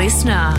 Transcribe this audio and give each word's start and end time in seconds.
listener. 0.00 0.56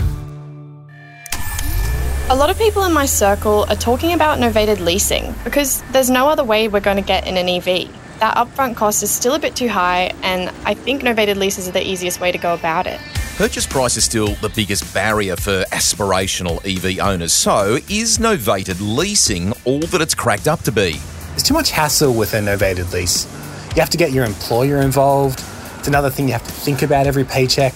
A 2.30 2.36
lot 2.36 2.48
of 2.48 2.56
people 2.58 2.84
in 2.84 2.92
my 2.92 3.06
circle 3.06 3.66
are 3.68 3.74
talking 3.74 4.12
about 4.12 4.38
novated 4.38 4.78
leasing 4.78 5.34
because 5.42 5.82
there's 5.90 6.08
no 6.08 6.28
other 6.28 6.44
way 6.44 6.68
we're 6.68 6.78
going 6.78 6.96
to 6.96 7.02
get 7.02 7.26
in 7.26 7.36
an 7.36 7.48
EV. 7.48 7.90
That 8.20 8.36
upfront 8.36 8.76
cost 8.76 9.02
is 9.02 9.10
still 9.10 9.34
a 9.34 9.40
bit 9.40 9.56
too 9.56 9.66
high, 9.66 10.12
and 10.22 10.48
I 10.64 10.74
think 10.74 11.02
novated 11.02 11.34
leases 11.38 11.68
are 11.68 11.72
the 11.72 11.84
easiest 11.84 12.20
way 12.20 12.30
to 12.30 12.38
go 12.38 12.54
about 12.54 12.86
it. 12.86 13.00
Purchase 13.36 13.66
price 13.66 13.96
is 13.96 14.04
still 14.04 14.28
the 14.36 14.52
biggest 14.54 14.94
barrier 14.94 15.34
for 15.34 15.64
aspirational 15.72 16.62
EV 16.64 17.04
owners. 17.04 17.32
So, 17.32 17.78
is 17.88 18.18
novated 18.18 18.76
leasing 18.80 19.52
all 19.64 19.80
that 19.80 20.00
it's 20.00 20.14
cracked 20.14 20.46
up 20.46 20.60
to 20.60 20.70
be? 20.70 21.00
There's 21.30 21.42
too 21.42 21.54
much 21.54 21.72
hassle 21.72 22.14
with 22.14 22.32
a 22.34 22.38
novated 22.38 22.92
lease. 22.92 23.26
You 23.74 23.80
have 23.80 23.90
to 23.90 23.98
get 23.98 24.12
your 24.12 24.24
employer 24.24 24.76
involved. 24.82 25.42
It's 25.80 25.88
another 25.88 26.10
thing 26.10 26.28
you 26.28 26.32
have 26.32 26.46
to 26.46 26.52
think 26.52 26.82
about 26.82 27.08
every 27.08 27.24
paycheck. 27.24 27.74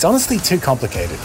It's 0.00 0.04
honestly 0.06 0.38
too 0.38 0.58
complicated. 0.58 1.18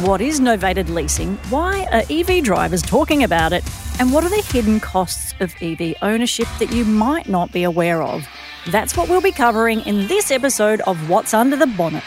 What 0.00 0.22
is 0.22 0.40
novated 0.40 0.88
leasing? 0.88 1.36
Why 1.50 1.86
are 1.92 2.02
EV 2.08 2.42
drivers 2.42 2.80
talking 2.80 3.24
about 3.24 3.52
it? 3.52 3.62
And 4.00 4.10
what 4.10 4.24
are 4.24 4.30
the 4.30 4.40
hidden 4.40 4.80
costs 4.80 5.34
of 5.40 5.54
EV 5.60 5.96
ownership 6.00 6.48
that 6.60 6.72
you 6.72 6.86
might 6.86 7.28
not 7.28 7.52
be 7.52 7.62
aware 7.62 8.02
of? 8.02 8.26
That's 8.70 8.96
what 8.96 9.10
we'll 9.10 9.20
be 9.20 9.32
covering 9.32 9.82
in 9.82 10.06
this 10.06 10.30
episode 10.30 10.80
of 10.86 11.10
What's 11.10 11.34
Under 11.34 11.56
the 11.58 11.66
Bonnet. 11.66 12.02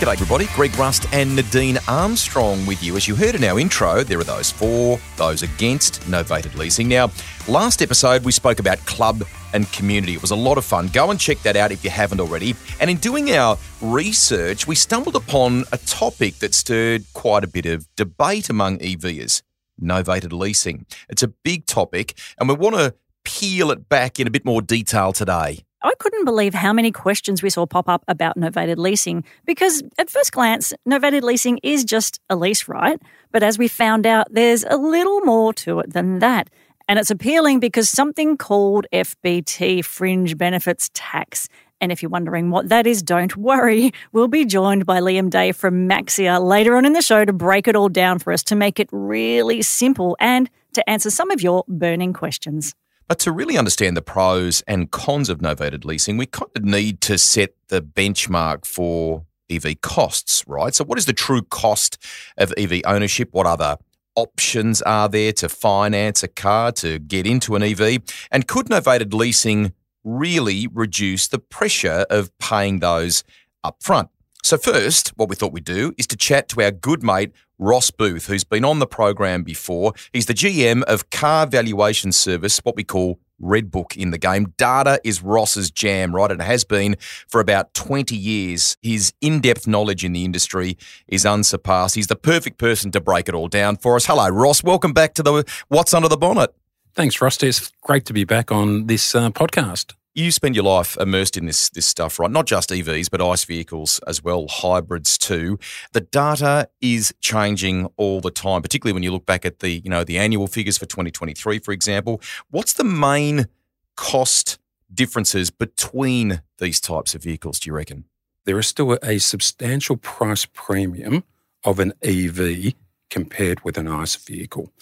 G'day, 0.00 0.14
everybody. 0.14 0.46
Greg 0.56 0.76
Rust 0.76 1.06
and 1.12 1.36
Nadine 1.36 1.78
Armstrong 1.86 2.66
with 2.66 2.82
you. 2.82 2.96
As 2.96 3.06
you 3.06 3.14
heard 3.14 3.36
in 3.36 3.44
our 3.44 3.60
intro, 3.60 4.02
there 4.02 4.18
are 4.18 4.24
those 4.24 4.50
for, 4.50 4.98
those 5.16 5.44
against 5.44 6.00
novated 6.00 6.56
leasing. 6.56 6.88
Now, 6.88 7.12
last 7.46 7.80
episode 7.80 8.24
we 8.24 8.32
spoke 8.32 8.58
about 8.58 8.84
club 8.86 9.22
and 9.56 9.70
community. 9.72 10.14
It 10.14 10.22
was 10.22 10.30
a 10.30 10.36
lot 10.36 10.58
of 10.58 10.64
fun. 10.64 10.88
Go 10.88 11.10
and 11.10 11.18
check 11.18 11.38
that 11.38 11.56
out 11.56 11.72
if 11.72 11.82
you 11.82 11.90
haven't 11.90 12.20
already. 12.20 12.54
And 12.78 12.88
in 12.88 12.98
doing 12.98 13.32
our 13.32 13.58
research, 13.80 14.68
we 14.68 14.76
stumbled 14.76 15.16
upon 15.16 15.64
a 15.72 15.78
topic 15.78 16.36
that 16.36 16.54
stirred 16.54 17.04
quite 17.14 17.42
a 17.42 17.48
bit 17.48 17.66
of 17.66 17.88
debate 17.96 18.48
among 18.48 18.78
EVers 18.78 19.42
novated 19.80 20.32
leasing. 20.32 20.86
It's 21.08 21.22
a 21.22 21.28
big 21.28 21.66
topic, 21.66 22.18
and 22.38 22.48
we 22.48 22.54
want 22.54 22.76
to 22.76 22.94
peel 23.24 23.70
it 23.70 23.88
back 23.88 24.20
in 24.20 24.26
a 24.26 24.30
bit 24.30 24.44
more 24.44 24.62
detail 24.62 25.12
today. 25.12 25.64
I 25.82 25.92
couldn't 25.98 26.24
believe 26.24 26.54
how 26.54 26.72
many 26.72 26.90
questions 26.90 27.42
we 27.42 27.50
saw 27.50 27.66
pop 27.66 27.88
up 27.88 28.02
about 28.08 28.36
novated 28.36 28.76
leasing 28.76 29.24
because, 29.44 29.82
at 29.98 30.10
first 30.10 30.32
glance, 30.32 30.72
novated 30.88 31.22
leasing 31.22 31.60
is 31.62 31.84
just 31.84 32.18
a 32.28 32.36
lease, 32.36 32.66
right? 32.66 33.00
But 33.30 33.42
as 33.42 33.58
we 33.58 33.68
found 33.68 34.06
out, 34.06 34.26
there's 34.30 34.64
a 34.64 34.76
little 34.76 35.20
more 35.20 35.52
to 35.54 35.80
it 35.80 35.92
than 35.92 36.18
that. 36.20 36.48
And 36.88 37.00
it's 37.00 37.10
appealing 37.10 37.58
because 37.58 37.88
something 37.88 38.36
called 38.36 38.86
FBT, 38.92 39.84
Fringe 39.84 40.38
Benefits 40.38 40.88
Tax. 40.94 41.48
And 41.80 41.90
if 41.90 42.00
you're 42.00 42.10
wondering 42.10 42.50
what 42.50 42.68
that 42.68 42.86
is, 42.86 43.02
don't 43.02 43.36
worry. 43.36 43.92
We'll 44.12 44.28
be 44.28 44.44
joined 44.44 44.86
by 44.86 45.00
Liam 45.00 45.28
Day 45.28 45.50
from 45.50 45.88
Maxxia 45.88 46.40
later 46.40 46.76
on 46.76 46.86
in 46.86 46.92
the 46.92 47.02
show 47.02 47.24
to 47.24 47.32
break 47.32 47.66
it 47.66 47.74
all 47.74 47.88
down 47.88 48.20
for 48.20 48.32
us 48.32 48.44
to 48.44 48.54
make 48.54 48.78
it 48.78 48.88
really 48.92 49.62
simple 49.62 50.16
and 50.20 50.48
to 50.74 50.88
answer 50.88 51.10
some 51.10 51.32
of 51.32 51.42
your 51.42 51.64
burning 51.66 52.12
questions. 52.12 52.74
But 53.08 53.18
to 53.20 53.32
really 53.32 53.58
understand 53.58 53.96
the 53.96 54.02
pros 54.02 54.62
and 54.68 54.90
cons 54.90 55.28
of 55.28 55.38
novated 55.38 55.84
leasing, 55.84 56.16
we 56.16 56.26
kind 56.26 56.50
of 56.54 56.64
need 56.64 57.00
to 57.02 57.18
set 57.18 57.54
the 57.68 57.82
benchmark 57.82 58.64
for 58.64 59.26
EV 59.50 59.80
costs, 59.80 60.44
right? 60.46 60.74
So, 60.74 60.84
what 60.84 60.98
is 60.98 61.06
the 61.06 61.12
true 61.12 61.42
cost 61.42 61.98
of 62.36 62.52
EV 62.56 62.82
ownership? 62.84 63.28
What 63.32 63.46
other 63.46 63.76
options 64.16 64.82
are 64.82 65.08
there 65.08 65.32
to 65.34 65.48
finance 65.48 66.22
a 66.22 66.28
car 66.28 66.72
to 66.72 66.98
get 66.98 67.26
into 67.26 67.54
an 67.54 67.62
EV? 67.62 67.98
And 68.32 68.48
could 68.48 68.66
novated 68.66 69.14
leasing 69.14 69.72
really 70.02 70.66
reduce 70.72 71.28
the 71.28 71.38
pressure 71.38 72.06
of 72.10 72.36
paying 72.38 72.80
those 72.80 73.22
up 73.62 73.82
front? 73.82 74.08
So, 74.42 74.56
first, 74.56 75.08
what 75.16 75.28
we 75.28 75.34
thought 75.36 75.52
we'd 75.52 75.64
do 75.64 75.92
is 75.98 76.06
to 76.08 76.16
chat 76.16 76.48
to 76.50 76.62
our 76.62 76.70
good 76.70 77.02
mate, 77.02 77.32
Ross 77.58 77.90
Booth, 77.90 78.26
who's 78.26 78.44
been 78.44 78.64
on 78.64 78.78
the 78.78 78.86
program 78.86 79.42
before. 79.42 79.92
He's 80.12 80.26
the 80.26 80.34
GM 80.34 80.82
of 80.84 81.10
Car 81.10 81.46
Valuation 81.46 82.12
Service, 82.12 82.58
what 82.58 82.76
we 82.76 82.84
call 82.84 83.18
Redbook 83.42 83.96
in 83.96 84.10
the 84.10 84.18
game. 84.18 84.54
Data 84.56 85.00
is 85.04 85.22
Ross's 85.22 85.70
jam, 85.70 86.14
right? 86.14 86.30
It 86.30 86.40
has 86.40 86.64
been 86.64 86.96
for 87.28 87.40
about 87.40 87.74
20 87.74 88.16
years. 88.16 88.76
His 88.82 89.12
in 89.20 89.40
depth 89.40 89.66
knowledge 89.66 90.04
in 90.04 90.12
the 90.12 90.24
industry 90.24 90.76
is 91.08 91.26
unsurpassed. 91.26 91.94
He's 91.94 92.06
the 92.06 92.16
perfect 92.16 92.58
person 92.58 92.90
to 92.92 93.00
break 93.00 93.28
it 93.28 93.34
all 93.34 93.48
down 93.48 93.76
for 93.76 93.96
us. 93.96 94.06
Hello, 94.06 94.28
Ross. 94.28 94.62
Welcome 94.62 94.92
back 94.92 95.14
to 95.14 95.22
the 95.22 95.44
What's 95.68 95.94
Under 95.94 96.08
the 96.08 96.16
Bonnet. 96.16 96.54
Thanks, 96.94 97.20
Rusty. 97.20 97.48
It's 97.48 97.70
great 97.82 98.06
to 98.06 98.12
be 98.12 98.24
back 98.24 98.50
on 98.50 98.86
this 98.86 99.14
uh, 99.14 99.30
podcast 99.30 99.92
you 100.16 100.30
spend 100.30 100.56
your 100.56 100.64
life 100.64 100.96
immersed 100.96 101.36
in 101.36 101.44
this 101.44 101.68
this 101.68 101.86
stuff, 101.86 102.18
right? 102.18 102.30
Not 102.30 102.46
just 102.46 102.70
EVs, 102.70 103.10
but 103.10 103.20
ICE 103.20 103.44
vehicles 103.44 104.00
as 104.06 104.24
well, 104.24 104.46
hybrids 104.48 105.18
too. 105.18 105.58
The 105.92 106.00
data 106.00 106.68
is 106.80 107.14
changing 107.20 107.86
all 107.96 108.20
the 108.20 108.30
time, 108.30 108.62
particularly 108.62 108.94
when 108.94 109.02
you 109.02 109.12
look 109.12 109.26
back 109.26 109.44
at 109.44 109.60
the 109.60 109.82
you 109.84 109.90
know 109.90 110.04
the 110.04 110.18
annual 110.18 110.46
figures 110.46 110.78
for 110.78 110.86
2023, 110.86 111.58
for 111.58 111.72
example. 111.72 112.20
What's 112.50 112.72
the 112.72 112.84
main 112.84 113.46
cost 113.94 114.58
differences 114.92 115.50
between 115.50 116.40
these 116.58 116.80
types 116.80 117.14
of 117.14 117.22
vehicles? 117.22 117.60
Do 117.60 117.68
you 117.68 117.74
reckon? 117.74 118.04
There 118.46 118.58
is 118.58 118.66
still 118.66 118.98
a 119.02 119.18
substantial 119.18 119.96
price 119.96 120.46
premium 120.46 121.24
of 121.62 121.78
an 121.78 121.92
EV 122.02 122.74
compared 123.10 123.64
with 123.64 123.76
an 123.76 123.88
ICE 123.88 124.16
vehicle. 124.16 124.72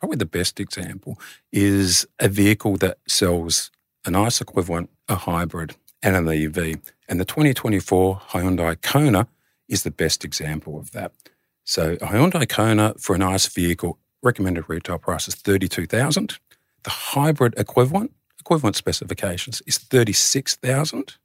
Probably 0.00 0.16
the 0.16 0.26
best 0.26 0.58
example 0.58 1.18
is 1.52 2.06
a 2.18 2.28
vehicle 2.28 2.76
that 2.78 2.98
sells 3.06 3.70
an 4.08 4.16
ICE 4.16 4.40
equivalent, 4.40 4.90
a 5.06 5.14
hybrid, 5.14 5.76
and 6.02 6.16
an 6.16 6.28
EV. 6.28 6.80
And 7.08 7.20
the 7.20 7.24
2024 7.24 8.22
Hyundai 8.30 8.80
Kona 8.82 9.28
is 9.68 9.82
the 9.84 9.90
best 9.90 10.24
example 10.24 10.78
of 10.78 10.90
that. 10.92 11.12
So 11.64 11.92
a 11.92 12.06
Hyundai 12.06 12.48
Kona 12.48 12.94
for 12.98 13.14
an 13.14 13.22
ICE 13.22 13.46
vehicle, 13.46 13.98
recommended 14.22 14.64
retail 14.66 14.98
price 14.98 15.28
is 15.28 15.34
32000 15.36 16.38
The 16.82 16.90
hybrid 16.90 17.54
equivalent, 17.56 18.12
equivalent 18.40 18.74
specifications, 18.74 19.62
is 19.66 19.78
36000 19.78 21.16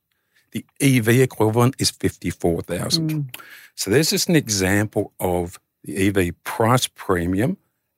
The 0.51 0.65
EV 0.81 1.07
equivalent 1.21 1.75
is 1.79 1.89
54000 1.89 3.09
mm. 3.09 3.39
So 3.75 3.89
there's 3.89 4.11
just 4.11 4.29
an 4.29 4.35
example 4.35 5.13
of 5.19 5.59
the 5.83 6.07
EV 6.07 6.33
price 6.43 6.87
premium 6.87 7.57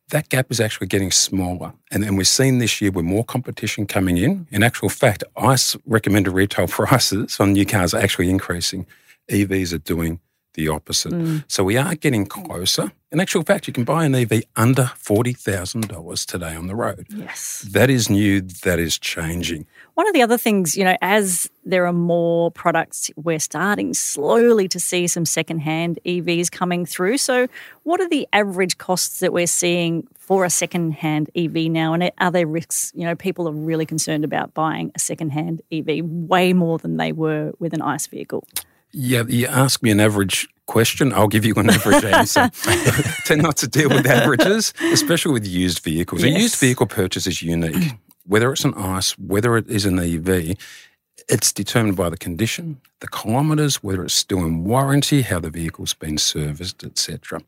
that 0.09 0.29
gap 0.29 0.47
is 0.51 0.59
actually 0.59 0.87
getting 0.87 1.11
smaller. 1.11 1.73
And, 1.91 2.03
and 2.03 2.17
we've 2.17 2.27
seen 2.27 2.59
this 2.59 2.79
year 2.79 2.91
with 2.91 3.05
more 3.05 3.23
competition 3.23 3.87
coming 3.87 4.17
in. 4.17 4.47
In 4.51 4.63
actual 4.63 4.89
fact, 4.89 5.23
ICE 5.35 5.77
recommended 5.85 6.31
retail 6.31 6.67
prices 6.69 7.39
on 7.39 7.53
new 7.53 7.65
cars 7.65 7.93
are 7.93 8.01
actually 8.01 8.29
increasing. 8.29 8.85
EVs 9.29 9.73
are 9.73 9.79
doing 9.79 10.19
the 10.55 10.67
opposite. 10.67 11.13
Mm. 11.13 11.43
So 11.47 11.63
we 11.63 11.77
are 11.77 11.95
getting 11.95 12.25
closer. 12.25 12.91
In 13.11 13.21
actual 13.21 13.43
fact, 13.43 13.67
you 13.67 13.71
can 13.71 13.85
buy 13.85 14.03
an 14.03 14.13
EV 14.13 14.43
under 14.57 14.83
$40,000 14.83 16.25
today 16.25 16.55
on 16.55 16.67
the 16.67 16.75
road. 16.75 17.05
Yes. 17.09 17.65
That 17.71 17.89
is 17.89 18.09
new, 18.09 18.41
that 18.41 18.77
is 18.79 18.97
changing. 18.97 19.65
One 19.93 20.05
of 20.05 20.13
the 20.13 20.21
other 20.21 20.37
things, 20.37 20.75
you 20.75 20.83
know, 20.83 20.97
as 21.01 21.49
there 21.63 21.87
are 21.87 21.93
more 21.93 22.51
products, 22.51 23.09
we're 23.15 23.39
starting 23.39 23.93
slowly 23.93 24.67
to 24.67 24.79
see 24.81 25.07
some 25.07 25.25
secondhand 25.25 25.99
EVs 26.05 26.51
coming 26.51 26.85
through. 26.85 27.17
So, 27.19 27.47
what 27.83 28.01
are 28.01 28.09
the 28.09 28.27
average 28.33 28.77
costs 28.77 29.21
that 29.21 29.31
we're 29.31 29.47
seeing 29.47 30.05
for 30.17 30.43
a 30.43 30.49
secondhand 30.49 31.29
EV 31.35 31.71
now? 31.71 31.93
And 31.93 32.11
are 32.17 32.31
there 32.31 32.47
risks? 32.47 32.91
You 32.95 33.05
know, 33.05 33.15
people 33.15 33.47
are 33.47 33.53
really 33.53 33.85
concerned 33.85 34.25
about 34.25 34.53
buying 34.53 34.91
a 34.93 34.99
secondhand 34.99 35.61
EV 35.71 36.03
way 36.03 36.51
more 36.51 36.79
than 36.79 36.97
they 36.97 37.13
were 37.13 37.53
with 37.59 37.73
an 37.73 37.81
ICE 37.81 38.05
vehicle. 38.07 38.45
Yeah, 38.97 39.23
you 39.27 39.47
ask 39.47 39.83
me 39.83 39.91
an 39.91 39.99
average 39.99 40.47
question, 40.67 41.11
I'll 41.11 41.27
give 41.27 41.43
you 41.43 41.53
an 41.55 41.69
average 41.69 42.05
answer. 42.05 42.49
Tend 43.25 43.41
not 43.41 43.57
to 43.57 43.67
deal 43.67 43.89
with 43.89 44.07
averages, 44.07 44.73
especially 44.79 45.33
with 45.33 45.45
used 45.45 45.79
vehicles. 45.79 46.23
Yes. 46.23 46.37
A 46.37 46.39
used 46.41 46.55
vehicle 46.55 46.85
purchase 46.85 47.27
is 47.27 47.41
unique. 47.41 47.91
Whether 48.25 48.53
it's 48.53 48.63
an 48.63 48.73
ICE, 48.73 49.11
whether 49.19 49.55
it 49.55 49.69
is 49.69 49.85
an 49.85 49.99
EV, 49.99 50.57
it's 51.29 51.53
determined 51.53 51.95
by 51.95 52.09
the 52.09 52.17
condition, 52.17 52.81
the 52.99 53.07
kilometres, 53.07 53.83
whether 53.83 54.03
it's 54.03 54.15
still 54.15 54.39
in 54.39 54.63
warranty, 54.63 55.21
how 55.21 55.39
the 55.39 55.51
vehicle's 55.51 55.93
been 55.93 56.17
serviced, 56.17 56.83
etc. 56.83 57.41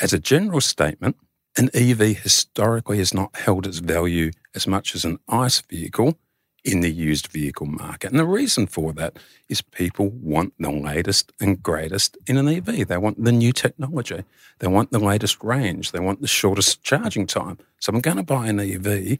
As 0.00 0.14
a 0.14 0.18
general 0.18 0.62
statement, 0.62 1.16
an 1.58 1.68
EV 1.74 2.16
historically 2.16 2.96
has 2.96 3.12
not 3.12 3.36
held 3.36 3.66
its 3.66 3.80
value 3.80 4.30
as 4.54 4.66
much 4.66 4.94
as 4.94 5.04
an 5.04 5.18
ICE 5.28 5.60
vehicle 5.68 6.16
in 6.64 6.80
the 6.80 6.90
used 6.90 7.28
vehicle 7.28 7.66
market. 7.66 8.10
And 8.10 8.18
the 8.18 8.26
reason 8.26 8.66
for 8.66 8.92
that 8.94 9.18
is 9.48 9.62
people 9.62 10.10
want 10.10 10.52
the 10.58 10.70
latest 10.70 11.32
and 11.40 11.62
greatest 11.62 12.16
in 12.26 12.36
an 12.36 12.48
EV. 12.48 12.86
They 12.86 12.98
want 12.98 13.22
the 13.22 13.32
new 13.32 13.52
technology. 13.52 14.24
They 14.58 14.66
want 14.66 14.90
the 14.90 14.98
latest 14.98 15.42
range. 15.42 15.92
They 15.92 16.00
want 16.00 16.20
the 16.20 16.28
shortest 16.28 16.82
charging 16.82 17.26
time. 17.26 17.58
So 17.78 17.92
I'm 17.92 18.00
going 18.00 18.18
to 18.18 18.22
buy 18.22 18.48
an 18.48 18.60
EV. 18.60 19.18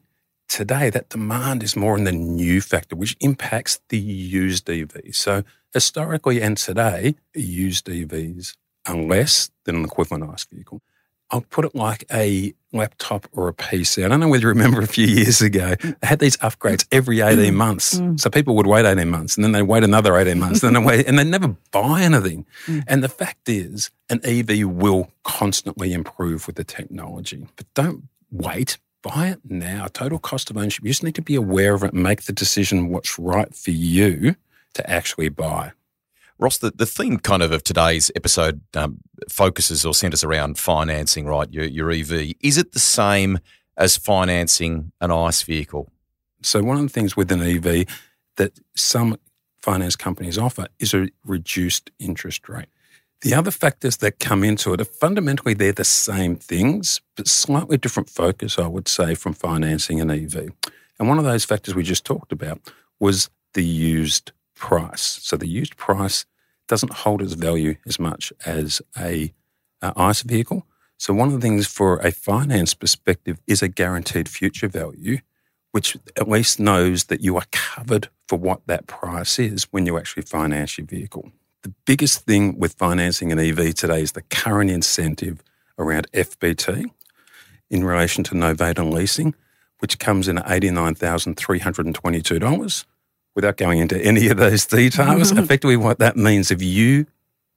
Today, 0.49 0.91
that 0.91 1.09
demand 1.09 1.63
is 1.63 1.77
more 1.77 1.97
in 1.97 2.05
the 2.05 2.13
new 2.13 2.61
factor, 2.61 2.97
which 2.97 3.17
impacts 3.21 3.81
the 3.89 3.99
used 3.99 4.69
EV. 4.69 4.97
So 5.13 5.45
historically 5.73 6.43
and 6.43 6.57
today, 6.57 7.15
used 7.35 7.87
EVs 7.87 8.57
are 8.87 8.97
less 8.97 9.51
than 9.65 9.77
an 9.77 9.85
equivalent 9.85 10.29
ICE 10.29 10.45
vehicle. 10.53 10.83
I'll 11.31 11.43
put 11.43 11.65
it 11.65 11.75
like 11.75 12.05
a 12.13 12.55
laptop 12.73 13.27
or 13.33 13.49
a 13.49 13.53
PC. 13.53 14.05
I 14.05 14.09
don't 14.09 14.21
know 14.21 14.29
whether 14.29 14.43
you 14.43 14.49
remember 14.49 14.81
a 14.81 14.87
few 14.87 15.07
years 15.07 15.41
ago, 15.41 15.75
they 15.81 15.95
had 16.07 16.19
these 16.19 16.37
upgrades 16.39 16.87
every 16.93 17.21
18 17.21 17.55
months. 17.55 17.99
Mm. 17.99 18.21
So 18.21 18.31
people 18.31 18.57
would 18.57 18.67
wait 18.67 18.87
18 18.87 19.09
months 19.09 19.37
and 19.37 19.45
then 19.45 19.53
they 19.53 19.63
wait 19.63 19.83
another 19.83 20.17
18 20.17 20.39
months 20.39 20.63
and 20.63 20.75
then 20.75 20.83
they 20.83 20.87
wait 20.87 21.07
and 21.07 21.19
they 21.19 21.25
never 21.25 21.57
buy 21.73 22.03
anything. 22.03 22.47
Mm. 22.67 22.85
And 22.87 23.05
the 23.05 23.09
fact 23.09 23.49
is, 23.49 23.91
an 24.09 24.21
EV 24.25 24.69
will 24.69 25.11
constantly 25.25 25.93
improve 25.93 26.47
with 26.47 26.57
the 26.57 26.65
technology. 26.65 27.47
But 27.57 27.67
don't 27.75 28.05
wait. 28.31 28.79
Buy 29.03 29.29
it 29.29 29.41
now. 29.45 29.87
Total 29.87 30.19
cost 30.19 30.51
of 30.51 30.59
ownership. 30.59 30.85
You 30.85 30.91
just 30.91 31.03
need 31.03 31.15
to 31.15 31.23
be 31.23 31.35
aware 31.35 31.75
of 31.75 31.83
it 31.83 31.95
and 31.95 32.03
make 32.03 32.25
the 32.25 32.33
decision 32.33 32.91
what's 32.91 33.19
right 33.19 33.55
for 33.55 33.71
you 33.71 34.37
to 34.75 34.91
actually 34.91 35.31
buy. 35.31 35.73
Ross, 36.41 36.57
the, 36.57 36.71
the 36.71 36.87
theme 36.87 37.19
kind 37.19 37.43
of 37.43 37.53
of 37.53 37.63
today's 37.63 38.11
episode 38.17 38.63
um, 38.75 38.99
focuses 39.29 39.85
or 39.85 39.93
centers 39.93 40.25
around 40.25 40.59
financing, 40.59 41.27
right? 41.27 41.53
Your, 41.53 41.65
your 41.65 41.91
EV. 41.91 42.33
Is 42.41 42.57
it 42.57 42.73
the 42.73 42.79
same 42.79 43.39
as 43.77 43.99
financing 43.99 44.91
an 45.03 45.11
ICE 45.11 45.43
vehicle? 45.43 45.91
So 46.43 46.63
one 46.63 46.79
of 46.79 46.83
the 46.83 46.89
things 46.89 47.15
with 47.15 47.31
an 47.31 47.43
EV 47.43 47.87
that 48.37 48.59
some 48.75 49.19
finance 49.61 49.97
companies 49.97 50.39
offer 50.39 50.67
is 50.79 50.95
a 50.95 51.09
reduced 51.27 51.91
interest 51.99 52.49
rate. 52.49 52.69
The 53.21 53.35
other 53.35 53.51
factors 53.51 53.99
that 53.99 54.19
come 54.19 54.43
into 54.43 54.73
it 54.73 54.81
are 54.81 54.87
fundamentally 54.87 55.53
they're 55.53 55.73
the 55.73 55.85
same 55.85 56.37
things, 56.37 57.03
but 57.17 57.29
slightly 57.29 57.77
different 57.77 58.09
focus, 58.09 58.59
I 58.59 58.67
would 58.67 58.89
say, 58.89 59.15
from 59.15 59.35
financing 59.35 60.01
an 60.01 60.11
EV. 60.11 60.49
And 60.99 61.07
one 61.07 61.19
of 61.19 61.25
those 61.25 61.45
factors 61.45 61.75
we 61.75 61.83
just 61.83 62.07
talked 62.07 62.33
about 62.33 62.61
was 62.99 63.29
the 63.53 63.65
used 63.65 64.33
price. 64.55 65.19
So 65.23 65.37
the 65.37 65.49
used 65.49 65.77
price 65.77 66.25
doesn't 66.71 66.93
hold 66.93 67.21
its 67.21 67.35
value 67.35 67.75
as 67.85 67.99
much 67.99 68.33
as 68.47 68.81
a, 68.97 69.35
a 69.83 69.93
ICE 69.97 70.23
vehicle. 70.23 70.65
So 70.99 71.13
one 71.13 71.27
of 71.27 71.35
the 71.35 71.41
things 71.41 71.67
for 71.67 71.99
a 71.99 72.13
finance 72.13 72.75
perspective 72.75 73.41
is 73.49 73.61
a 73.61 73.69
guaranteed 73.69 74.29
future 74.29 74.69
value, 74.69 75.19
which 75.73 75.97
at 76.17 76.29
least 76.29 76.61
knows 76.61 77.05
that 77.05 77.23
you 77.23 77.37
are 77.37 77.47
covered 77.51 78.09
for 78.29 78.39
what 78.39 78.65
that 78.69 78.87
price 78.87 79.41
is 79.41 79.65
when 79.73 79.85
you 79.85 79.99
actually 79.99 80.23
finance 80.23 80.79
your 80.79 80.87
vehicle. 80.87 81.33
The 81.63 81.75
biggest 81.87 82.25
thing 82.25 82.57
with 82.57 82.75
financing 82.75 83.33
an 83.33 83.41
EV 83.41 83.75
today 83.75 84.03
is 84.03 84.13
the 84.13 84.23
current 84.23 84.71
incentive 84.71 85.43
around 85.77 86.07
FBT 86.13 86.85
in 87.69 87.83
relation 87.83 88.23
to 88.25 88.35
novated 88.35 88.93
leasing, 88.93 89.35
which 89.81 89.99
comes 89.99 90.29
in 90.29 90.39
at 90.39 90.47
$89,322. 90.47 92.85
Without 93.41 93.57
going 93.57 93.79
into 93.79 93.97
any 93.97 94.29
of 94.29 94.37
those 94.37 94.67
details, 94.67 95.33
mm-hmm. 95.33 95.39
effectively 95.39 95.75
what 95.75 95.99
that 95.99 96.15
means 96.15 96.51
if 96.51 96.61
you 96.61 97.07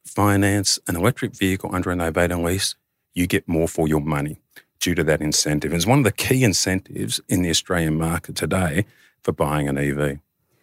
finance 0.06 0.80
an 0.88 0.96
electric 0.96 1.36
vehicle 1.36 1.76
under 1.76 1.92
a 1.92 1.94
novated 1.94 2.42
lease, 2.42 2.76
you 3.14 3.28
get 3.28 3.50
more 3.50 3.68
for 3.68 3.86
your 3.86 4.00
money 4.00 4.40
due 4.80 4.96
to 4.96 5.04
that 5.04 5.20
incentive. 5.20 5.74
It's 5.74 5.86
one 5.86 5.98
of 5.98 6.06
the 6.06 6.14
key 6.14 6.46
incentives 6.46 7.20
in 7.28 7.42
the 7.42 7.50
Australian 7.50 7.98
market 7.98 8.38
today 8.38 8.86
for 9.24 9.34
buying 9.34 9.68
an 9.68 9.78
EV. 9.78 10.20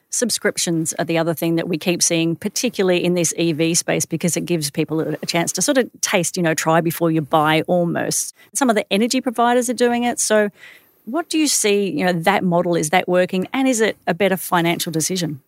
Subscriptions 0.08 0.94
are 0.94 1.05
the 1.05 1.19
other 1.19 1.34
thing 1.34 1.56
that 1.56 1.69
we 1.69 1.76
keep 1.76 2.02
seeing, 2.02 2.34
particularly 2.34 3.05
in 3.05 3.12
this 3.12 3.34
EV 3.37 3.76
space, 3.76 4.06
because 4.06 4.38
it 4.38 4.46
gives 4.46 4.70
people 4.70 5.00
a 5.00 5.19
a 5.23 5.26
chance 5.26 5.52
to 5.52 5.61
sort 5.61 5.76
of 5.76 5.90
taste, 6.00 6.38
you 6.38 6.43
know, 6.43 6.55
try 6.55 6.81
before 6.81 7.11
you 7.11 7.20
buy 7.20 7.61
almost. 7.66 8.34
Some 8.55 8.70
of 8.70 8.75
the 8.75 8.90
energy 8.90 9.20
providers 9.20 9.69
are 9.69 9.75
doing 9.75 10.05
it. 10.05 10.19
So, 10.19 10.49
what 11.05 11.29
do 11.29 11.38
you 11.38 11.47
see, 11.47 11.91
you 11.91 12.05
know, 12.05 12.12
that 12.12 12.44
model? 12.44 12.75
Is 12.75 12.91
that 12.91 13.08
working? 13.08 13.47
And 13.52 13.69
is 13.69 13.81
it 13.81 13.97
a 14.06 14.14
better 14.14 14.37
financial 14.37 14.93
decision? 14.93 15.41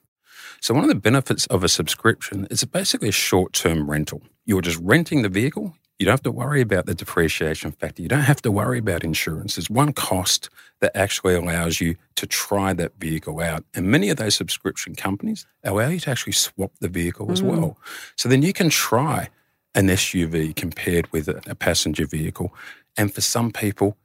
So 0.60 0.74
one 0.74 0.84
of 0.84 0.88
the 0.88 0.94
benefits 0.94 1.46
of 1.46 1.64
a 1.64 1.68
subscription 1.68 2.46
is 2.50 2.64
basically 2.64 3.08
a 3.08 3.12
short-term 3.12 3.90
rental. 3.90 4.22
You're 4.44 4.60
just 4.60 4.78
renting 4.80 5.22
the 5.22 5.28
vehicle. 5.28 5.74
You 5.98 6.06
don't 6.06 6.12
have 6.12 6.22
to 6.22 6.32
worry 6.32 6.60
about 6.60 6.86
the 6.86 6.94
depreciation 6.94 7.72
factor. 7.72 8.02
You 8.02 8.08
don't 8.08 8.20
have 8.20 8.42
to 8.42 8.50
worry 8.50 8.78
about 8.78 9.04
insurance. 9.04 9.56
There's 9.56 9.70
one 9.70 9.92
cost 9.92 10.50
that 10.80 10.96
actually 10.96 11.34
allows 11.34 11.80
you 11.80 11.96
to 12.16 12.26
try 12.26 12.72
that 12.74 12.92
vehicle 12.98 13.40
out. 13.40 13.64
And 13.74 13.86
many 13.86 14.10
of 14.10 14.16
those 14.16 14.34
subscription 14.34 14.94
companies 14.94 15.46
allow 15.62 15.88
you 15.88 16.00
to 16.00 16.10
actually 16.10 16.32
swap 16.32 16.72
the 16.80 16.88
vehicle 16.88 17.30
as 17.30 17.42
mm. 17.42 17.50
well. 17.50 17.78
So 18.16 18.28
then 18.28 18.42
you 18.42 18.52
can 18.52 18.68
try 18.68 19.28
an 19.74 19.88
SUV 19.88 20.54
compared 20.54 21.10
with 21.12 21.28
a, 21.28 21.54
passenger 21.54 22.06
vehicle. 22.06 22.54
And 22.96 23.12
for 23.12 23.20
some 23.20 23.52
people, 23.52 23.96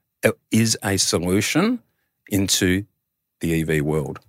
is 0.52 0.78
a 0.84 0.98
solution 0.98 1.82
into 2.30 2.86
the 3.40 3.62
EV 3.62 3.84
world. 3.84 4.20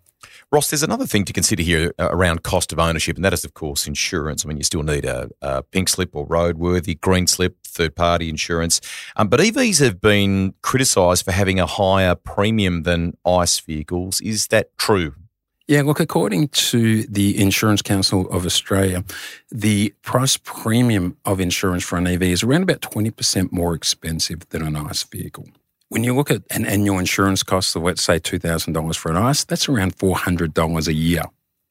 Ross, 0.50 0.70
there's 0.70 0.82
another 0.82 1.06
thing 1.06 1.26
to 1.26 1.32
consider 1.34 1.62
here 1.62 1.92
uh, 1.98 2.08
around 2.10 2.42
cost 2.42 2.72
of 2.72 2.78
ownership, 2.78 3.16
and 3.16 3.24
that 3.24 3.34
is, 3.34 3.44
of 3.44 3.52
course, 3.52 3.86
insurance. 3.86 4.44
I 4.44 4.48
mean, 4.48 4.56
you 4.56 4.62
still 4.62 4.82
need 4.82 5.04
a, 5.04 5.28
a 5.42 5.62
pink 5.62 5.90
slip 5.90 6.16
or 6.16 6.26
roadworthy, 6.26 6.98
green 6.98 7.26
slip, 7.26 7.58
third 7.64 7.94
party 7.94 8.30
insurance. 8.30 8.80
Um, 9.16 9.28
but 9.28 9.40
EVs 9.40 9.78
have 9.80 10.00
been 10.00 10.54
criticised 10.62 11.26
for 11.26 11.32
having 11.32 11.60
a 11.60 11.66
higher 11.66 12.14
premium 12.14 12.84
than 12.84 13.16
ICE 13.26 13.60
vehicles. 13.60 14.22
Is 14.22 14.46
that 14.46 14.76
true? 14.78 15.14
Yeah, 15.66 15.82
look, 15.82 16.00
according 16.00 16.48
to 16.48 17.02
the 17.02 17.38
Insurance 17.38 17.82
Council 17.82 18.26
of 18.30 18.46
Australia, 18.46 19.04
the 19.50 19.92
price 20.00 20.38
premium 20.38 21.18
of 21.26 21.40
insurance 21.40 21.84
for 21.84 21.98
an 21.98 22.06
EV 22.06 22.22
is 22.22 22.42
around 22.42 22.62
about 22.62 22.80
20% 22.80 23.52
more 23.52 23.74
expensive 23.74 24.48
than 24.48 24.62
an 24.62 24.76
ICE 24.76 25.02
vehicle. 25.02 25.44
When 25.90 26.04
you 26.04 26.14
look 26.14 26.30
at 26.30 26.42
an 26.50 26.66
annual 26.66 26.98
insurance 26.98 27.42
cost 27.42 27.74
of, 27.74 27.82
let's 27.82 28.02
say, 28.02 28.18
$2,000 28.18 28.96
for 28.96 29.10
an 29.10 29.16
ICE, 29.16 29.44
that's 29.44 29.68
around 29.68 29.96
$400 29.96 30.86
a 30.86 30.92
year. 30.92 31.22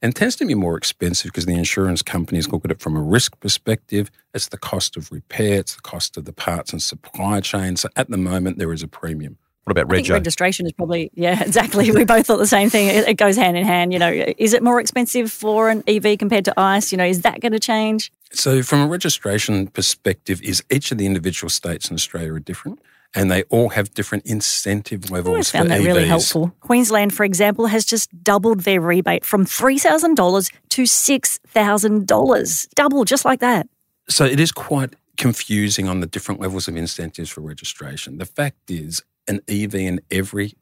And 0.01 0.11
it 0.11 0.15
tends 0.15 0.35
to 0.37 0.45
be 0.45 0.55
more 0.55 0.77
expensive 0.77 1.31
because 1.31 1.45
the 1.45 1.55
insurance 1.55 2.01
companies 2.01 2.49
look 2.49 2.65
at 2.65 2.71
it 2.71 2.79
from 2.79 2.95
a 2.95 3.01
risk 3.01 3.39
perspective. 3.39 4.09
It's 4.33 4.49
the 4.49 4.57
cost 4.57 4.97
of 4.97 5.11
repair, 5.11 5.59
it's 5.59 5.75
the 5.75 5.81
cost 5.81 6.17
of 6.17 6.25
the 6.25 6.33
parts 6.33 6.71
and 6.71 6.81
supply 6.81 7.41
chain. 7.41 7.77
So 7.77 7.89
at 7.95 8.09
the 8.09 8.17
moment, 8.17 8.57
there 8.57 8.73
is 8.73 8.83
a 8.83 8.87
premium. 8.87 9.37
What 9.63 9.71
about 9.71 9.91
I 9.91 9.97
think 9.97 10.09
registration 10.09 10.65
is 10.65 10.71
probably, 10.71 11.11
yeah, 11.13 11.43
exactly. 11.45 11.91
We 11.91 12.05
both 12.05 12.25
thought 12.25 12.37
the 12.37 12.47
same 12.47 12.69
thing. 12.69 12.87
It, 12.87 13.07
it 13.07 13.13
goes 13.15 13.35
hand 13.35 13.57
in 13.57 13.65
hand. 13.65 13.91
You 13.91 13.99
know, 13.99 14.11
is 14.37 14.53
it 14.53 14.63
more 14.63 14.79
expensive 14.79 15.31
for 15.31 15.69
an 15.69 15.83
EV 15.87 16.17
compared 16.17 16.45
to 16.45 16.53
ICE? 16.57 16.91
You 16.91 16.97
know, 16.97 17.05
is 17.05 17.21
that 17.23 17.41
going 17.41 17.51
to 17.51 17.59
change? 17.59 18.11
So, 18.31 18.63
from 18.63 18.81
a 18.81 18.87
registration 18.87 19.67
perspective, 19.67 20.41
is 20.41 20.63
each 20.71 20.91
of 20.91 20.97
the 20.97 21.05
individual 21.05 21.49
states 21.49 21.89
in 21.89 21.95
Australia 21.95 22.33
are 22.33 22.39
different, 22.39 22.79
and 23.15 23.31
they 23.31 23.43
all 23.43 23.69
have 23.69 23.93
different 23.93 24.25
incentive 24.25 25.11
I 25.11 25.15
levels 25.15 25.51
for 25.51 25.57
found 25.59 25.71
that 25.71 25.81
really 25.81 26.03
EVs. 26.03 26.07
helpful. 26.07 26.53
Queensland, 26.61 27.13
for 27.13 27.23
example, 27.23 27.67
has 27.67 27.85
just 27.85 28.09
doubled 28.23 28.61
their 28.61 28.81
rebate 28.81 29.25
from 29.25 29.45
$3,000 29.45 30.51
to 30.69 30.83
$6,000. 30.83 32.67
Double, 32.75 33.05
just 33.05 33.25
like 33.25 33.39
that. 33.39 33.67
So 34.09 34.25
it 34.25 34.39
is 34.39 34.51
quite 34.51 34.93
confusing 35.17 35.87
on 35.87 35.99
the 35.99 36.07
different 36.07 36.39
levels 36.39 36.67
of 36.67 36.75
incentives 36.75 37.29
for 37.29 37.41
registration. 37.41 38.17
The 38.17 38.25
fact 38.25 38.69
is, 38.69 39.03
an 39.27 39.41
EV 39.47 39.75
in 39.75 40.01
every 40.09 40.53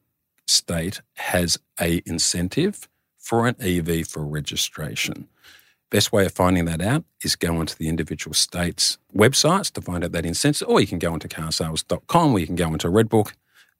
state 0.48 1.02
has 1.16 1.60
a 1.80 2.02
incentive 2.06 2.88
for 3.18 3.48
an 3.48 3.56
EV 3.60 4.08
for 4.08 4.26
registration. 4.26 5.28
Best 5.96 6.12
way 6.12 6.26
of 6.26 6.34
finding 6.34 6.66
that 6.66 6.82
out 6.82 7.06
is 7.24 7.38
go 7.38 7.56
onto 7.56 7.74
the 7.74 7.88
individual 7.88 8.34
states' 8.34 8.98
websites 9.16 9.72
to 9.72 9.80
find 9.80 10.04
out 10.04 10.12
that 10.12 10.25
incentive, 10.25 10.68
or 10.68 10.82
you 10.82 10.88
can 10.88 11.00
go 11.00 11.14
onto 11.14 11.30
carsales.com, 11.30 12.34
or 12.34 12.40
you 12.40 12.46
can 12.46 12.58
go 12.58 12.68
onto 12.68 12.90
Redbook. 12.90 13.32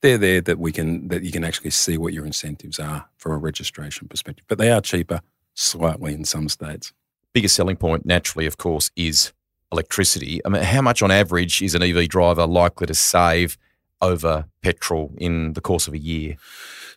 They're 0.01 0.17
there 0.17 0.39
that 0.39 0.57
we 0.57 0.72
can 0.72 1.10
that 1.10 1.24
you 1.24 1.31
can 1.34 1.43
actually 1.43 1.72
see 1.72 1.98
what 1.98 2.13
your 2.13 2.25
incentives 2.25 2.79
are 2.79 3.10
from 3.17 3.34
a 3.34 3.38
registration 3.38 4.07
perspective. 4.07 4.45
But 4.48 4.60
they 4.60 4.72
are 4.72 4.79
cheaper 4.79 5.19
slightly 5.55 6.13
in 6.13 6.24
some 6.24 6.48
states. 6.48 6.93
Biggest 7.34 7.53
selling 7.53 7.75
point, 7.75 8.05
naturally, 8.05 8.45
of 8.45 8.55
course, 8.55 8.91
is 8.95 9.34
electricity. 9.74 10.39
I 10.45 10.48
mean, 10.48 10.63
how 10.63 10.81
much 10.81 11.03
on 11.03 11.12
average 11.12 11.62
is 11.62 11.75
an 11.75 11.84
EV 11.84 12.07
driver 12.07 12.48
likely 12.48 12.88
to 12.88 12.95
save 12.95 13.57
over 14.01 14.45
petrol 14.62 15.12
in 15.17 15.51
the 15.51 15.60
course 15.60 15.86
of 15.86 15.93
a 15.93 16.00
year? 16.00 16.38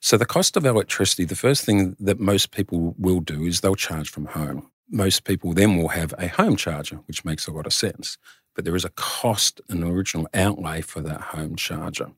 So 0.01 0.17
the 0.17 0.27
cost 0.27 0.57
of 0.57 0.65
electricity, 0.65 1.25
the 1.25 1.35
first 1.35 1.65
thing 1.65 1.97
that 1.99 2.21
most 2.21 2.53
people 2.53 2.95
will 2.97 3.19
do 3.19 3.43
is 3.43 3.63
they'll 3.63 3.75
charge 3.75 4.11
from 4.11 4.27
home. 4.27 4.71
Most 4.91 5.25
people 5.25 5.53
then 5.53 5.77
will 5.77 5.89
have 5.89 6.15
a 6.19 6.29
home 6.29 6.57
charger, 6.57 6.97
which 7.07 7.25
makes 7.25 7.47
a 7.47 7.53
lot 7.53 7.67
of 7.67 7.73
sense. 7.73 8.19
But 8.55 8.65
there 8.65 8.77
is 8.77 8.85
a 8.85 8.91
cost, 8.91 9.61
an 9.69 9.85
original 9.85 10.29
outlay 10.35 10.81
for 10.81 11.01
that 11.01 11.21
home 11.21 11.57
charger. 11.57 12.11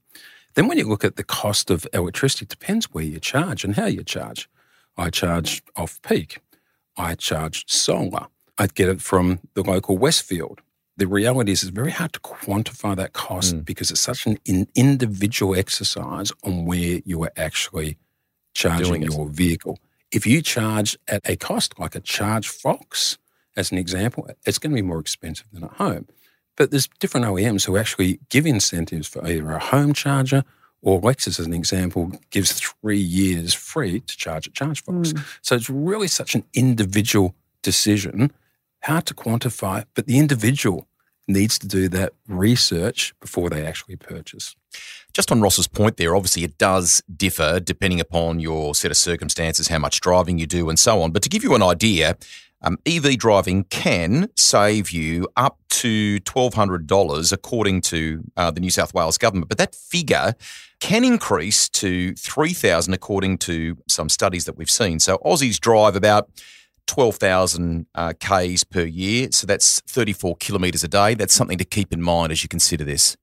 Then 0.54 0.68
when 0.68 0.78
you 0.78 0.88
look 0.88 1.04
at 1.04 1.16
the 1.16 1.24
cost 1.24 1.70
of 1.70 1.86
electricity, 1.92 2.44
it 2.44 2.48
depends 2.48 2.86
where 2.86 3.04
you 3.04 3.20
charge 3.20 3.64
and 3.64 3.76
how 3.76 3.86
you 3.86 4.02
charge. 4.02 4.48
I 4.96 5.10
charge 5.10 5.62
off 5.76 6.00
peak. 6.02 6.40
I 6.96 7.14
charge 7.14 7.64
solar. 7.70 8.26
I'd 8.58 8.74
get 8.74 8.88
it 8.88 9.00
from 9.00 9.40
the 9.54 9.62
local 9.62 9.96
Westfield. 9.96 10.60
The 10.96 11.06
reality 11.06 11.52
is 11.52 11.62
it's 11.62 11.70
very 11.70 11.92
hard 11.92 12.12
to 12.12 12.20
quantify 12.20 12.94
that 12.96 13.14
cost 13.14 13.56
mm. 13.56 13.64
because 13.64 13.90
it's 13.90 14.00
such 14.00 14.26
an 14.26 14.38
in 14.44 14.68
individual 14.74 15.54
exercise 15.54 16.30
on 16.44 16.66
where 16.66 17.00
you 17.06 17.22
are 17.22 17.32
actually 17.36 17.96
charging 18.52 19.02
your 19.02 19.28
vehicle. 19.28 19.78
If 20.12 20.26
you 20.26 20.43
charge 20.43 20.99
at 21.09 21.29
a 21.29 21.37
cost 21.37 21.79
like 21.79 21.95
a 21.95 22.00
Charge 22.00 22.49
Fox, 22.49 23.19
as 23.57 23.71
an 23.71 23.79
example, 23.79 24.29
it's 24.47 24.59
going 24.59 24.73
to 24.73 24.83
be 24.83 24.87
more 24.87 24.99
expensive 24.99 25.47
than 25.52 25.64
at 25.64 25.73
home. 25.73 26.07
But 26.57 26.71
there's 26.71 26.88
different 26.99 27.26
OEMs 27.26 27.67
who 27.67 27.76
actually 27.76 28.21
give 28.29 28.47
incentives 28.47 29.09
for 29.09 29.26
either 29.26 29.50
a 29.52 29.59
home 29.59 29.93
charger 29.93 30.45
or 30.83 31.00
Lexus, 31.00 31.38
as 31.38 31.47
an 31.47 31.52
example, 31.52 32.12
gives 32.31 32.52
three 32.52 32.99
years 32.99 33.52
free 33.52 34.00
to 34.00 34.17
charge 34.17 34.49
at 34.49 34.55
Charge 34.55 34.83
ChargeFox. 34.85 35.12
Hmm. 35.12 35.23
So 35.43 35.55
it's 35.55 35.71
really 35.71 36.09
such 36.09 36.35
an 36.35 36.45
individual 36.55 37.35
decision, 37.62 38.33
hard 38.85 39.07
to 39.07 39.14
quantify, 39.14 39.85
but 39.95 40.07
the 40.07 40.19
individual 40.19 40.87
needs 41.32 41.58
to 41.58 41.66
do 41.66 41.88
that 41.88 42.12
research 42.28 43.14
before 43.20 43.50
they 43.50 43.64
actually 43.64 43.96
purchase. 43.96 44.56
Just 45.12 45.32
on 45.32 45.40
Ross's 45.40 45.66
point 45.66 45.96
there, 45.96 46.14
obviously 46.14 46.44
it 46.44 46.58
does 46.58 47.02
differ 47.14 47.60
depending 47.60 48.00
upon 48.00 48.40
your 48.40 48.75
set 48.75 48.90
of 48.90 48.96
circumstances, 48.96 49.68
how 49.68 49.78
much 49.78 50.00
driving 50.00 50.38
you 50.38 50.46
do, 50.46 50.68
and 50.68 50.78
so 50.78 51.02
on. 51.02 51.10
But 51.10 51.22
to 51.22 51.28
give 51.28 51.42
you 51.42 51.54
an 51.54 51.62
idea, 51.62 52.16
um, 52.62 52.78
EV 52.87 53.16
driving 53.16 53.64
can 53.64 54.28
save 54.37 54.90
you 54.90 55.28
up 55.37 55.58
to 55.70 56.20
$1,200 56.20 57.32
according 57.32 57.80
to 57.80 58.22
uh, 58.37 58.50
the 58.50 58.60
New 58.60 58.70
South 58.70 58.92
Wales 58.92 59.16
government. 59.16 59.49
But 59.49 59.58
that 59.58 59.75
figure 59.75 60.34
can 60.78 61.04
increase 61.04 61.68
to 61.70 62.14
3000 62.14 62.92
according 62.92 63.38
to 63.38 63.76
some 63.88 64.08
studies 64.08 64.44
that 64.44 64.56
we've 64.56 64.70
seen. 64.70 65.00
So 65.00 65.18
Aussies 65.18 65.58
drive 65.58 65.96
about 65.96 66.30
12,000 66.90 67.87
uh, 67.94 68.12
Ks 68.14 68.64
per 68.64 68.82
year. 68.82 69.28
So 69.30 69.47
that's 69.47 69.80
34 69.87 70.37
kilometres 70.37 70.82
a 70.82 70.88
day. 70.88 71.14
That's 71.14 71.32
something 71.32 71.56
to 71.59 71.64
keep 71.64 71.92
in 71.92 72.02
mind 72.02 72.32
as 72.32 72.42
you 72.42 72.49
consider 72.49 72.82
this. 72.82 73.16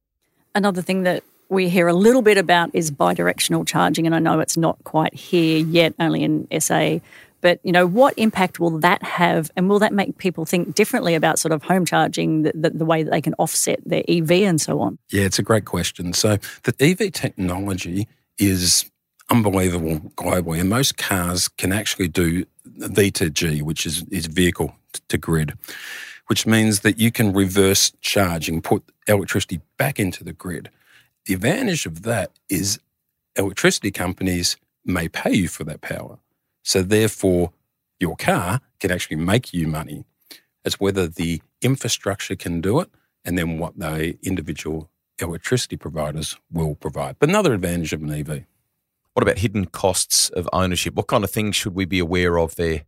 Another 0.56 0.82
thing 0.82 1.04
that 1.04 1.24
we 1.50 1.68
hear 1.68 1.88
a 1.90 1.94
little 1.94 2.22
bit 2.22 2.38
about 2.38 2.70
is 2.74 2.92
bidirectional 2.92 3.68
charging, 3.68 4.06
and 4.06 4.16
I 4.16 4.20
know 4.20 4.40
it's 4.40 4.56
not 4.56 4.82
quite 4.86 5.14
here 5.14 5.58
yet, 5.66 5.94
only 6.00 6.24
in 6.24 6.48
SA. 6.62 7.00
But 7.42 7.60
you 7.64 7.74
know, 7.74 7.86
what 7.86 8.14
impact 8.18 8.58
will 8.60 8.80
that 8.80 9.04
have, 9.04 9.52
and 9.58 9.70
will 9.70 9.80
that 9.80 9.94
make 9.94 10.18
people 10.18 10.46
think 10.46 10.74
differently 10.74 11.14
about 11.14 11.38
sort 11.38 11.52
of 11.52 11.62
home 11.64 11.86
charging, 11.86 12.44
the, 12.44 12.54
the, 12.56 12.70
the 12.70 12.86
way 12.86 13.04
that 13.04 13.12
they 13.12 13.22
can 13.22 13.36
offset 13.38 13.80
their 13.86 14.04
EV 14.08 14.32
and 14.32 14.62
so 14.62 14.80
on? 14.80 14.98
Yeah, 15.12 15.24
it's 15.24 15.40
a 15.40 15.44
great 15.44 15.66
question. 15.66 16.14
So 16.14 16.38
the 16.64 16.74
EV 16.80 17.12
technology 17.12 18.08
is 18.40 18.90
unbelievable 19.30 20.00
globally, 20.16 20.62
and 20.62 20.70
most 20.70 20.98
cars 20.98 21.50
can 21.50 21.74
actually 21.74 22.08
do 22.08 22.46
V 22.78 23.12
to 23.12 23.30
G, 23.30 23.62
which 23.62 23.86
is, 23.86 24.04
is 24.12 24.28
vehicle 24.28 24.76
to 25.10 25.18
grid, 25.18 25.54
which 26.28 26.46
means 26.46 26.82
that 26.82 27.00
you 27.00 27.12
can 27.12 27.34
reverse 27.34 27.92
charge 28.02 28.50
and 28.50 28.64
put 28.64 28.84
electricity 29.08 29.62
back 29.78 30.00
into 30.00 30.24
the 30.24 30.34
grid. 30.34 30.70
The 31.26 31.34
advantage 31.34 31.86
of 31.86 32.04
that 32.04 32.32
is 32.50 32.80
electricity 33.36 33.92
companies 33.92 34.58
may 34.86 35.08
pay 35.10 35.34
you 35.34 35.48
for 35.48 35.64
that 35.66 35.82
power. 35.82 36.20
So 36.64 36.82
therefore, 36.82 37.52
your 38.00 38.16
car 38.16 38.62
can 38.80 38.92
actually 38.92 39.18
make 39.18 39.54
you 39.54 39.68
money. 39.68 40.06
It's 40.64 40.80
whether 40.80 41.08
the 41.08 41.42
infrastructure 41.62 42.36
can 42.36 42.62
do 42.62 42.80
it 42.80 42.90
and 43.26 43.38
then 43.38 43.58
what 43.58 43.78
the 43.78 44.18
individual 44.22 44.90
electricity 45.20 45.78
providers 45.78 46.38
will 46.52 46.76
provide. 46.76 47.18
But 47.20 47.30
another 47.30 47.54
advantage 47.54 47.94
of 47.94 48.02
an 48.02 48.12
EV. 48.12 48.44
What 49.18 49.24
about 49.24 49.40
hidden 49.40 49.66
costs 49.66 50.30
of 50.30 50.48
ownership? 50.54 50.94
What 50.94 51.08
kind 51.08 51.24
of 51.24 51.32
things 51.32 51.56
should 51.56 51.74
we 51.74 51.86
be 51.86 51.98
aware 51.98 52.38
of 52.38 52.54
there? 52.56 52.84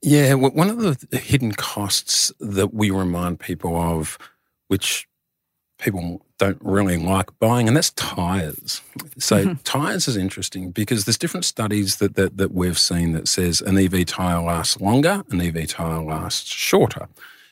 Yeah, 0.00 0.32
one 0.32 0.70
of 0.70 0.78
the 1.10 1.18
hidden 1.18 1.52
costs 1.52 2.32
that 2.40 2.72
we 2.72 2.88
remind 2.90 3.38
people 3.38 3.76
of, 3.76 4.16
which 4.68 5.06
people 5.78 6.24
don't 6.38 6.56
really 6.62 6.96
like 6.96 7.38
buying, 7.38 7.68
and 7.68 7.76
that's 7.76 7.90
tires. 7.90 8.80
So 9.18 9.44
mm-hmm. 9.44 9.62
tires 9.64 10.08
is 10.08 10.16
interesting 10.16 10.70
because 10.70 11.04
there's 11.04 11.18
different 11.18 11.44
studies 11.44 11.96
that, 11.96 12.14
that 12.14 12.38
that 12.38 12.52
we've 12.52 12.78
seen 12.78 13.12
that 13.12 13.28
says 13.28 13.60
an 13.60 13.76
EV 13.76 14.06
tire 14.06 14.40
lasts 14.40 14.80
longer, 14.80 15.22
an 15.28 15.42
EV 15.42 15.68
tire 15.68 16.02
lasts 16.02 16.50
shorter. 16.50 17.08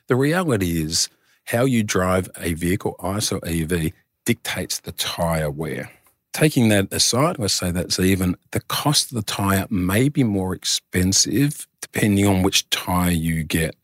The 0.07 0.17
reality 0.17 0.83
is 0.83 1.11
how 1.45 1.67
you 1.67 1.83
drive 1.83 2.31
a 2.39 2.55
vehicle, 2.55 2.97
ICE 2.99 3.31
or 3.31 3.47
EV, 3.47 3.93
dictates 4.25 4.81
the 4.81 4.93
tire 4.93 5.51
wear. 5.51 5.91
Taking 6.33 6.69
that 6.71 6.93
aside, 6.93 7.39
let's 7.39 7.55
say 7.55 7.71
that's 7.71 8.01
even, 8.01 8.37
the 8.53 8.61
cost 8.61 9.13
of 9.13 9.17
the 9.17 9.23
tire 9.23 9.67
may 9.69 10.09
be 10.09 10.25
more 10.25 10.55
expensive 10.55 11.67
depending 11.83 12.27
on 12.27 12.43
which 12.43 12.69
tire 12.71 13.11
you 13.11 13.45
get. 13.45 13.77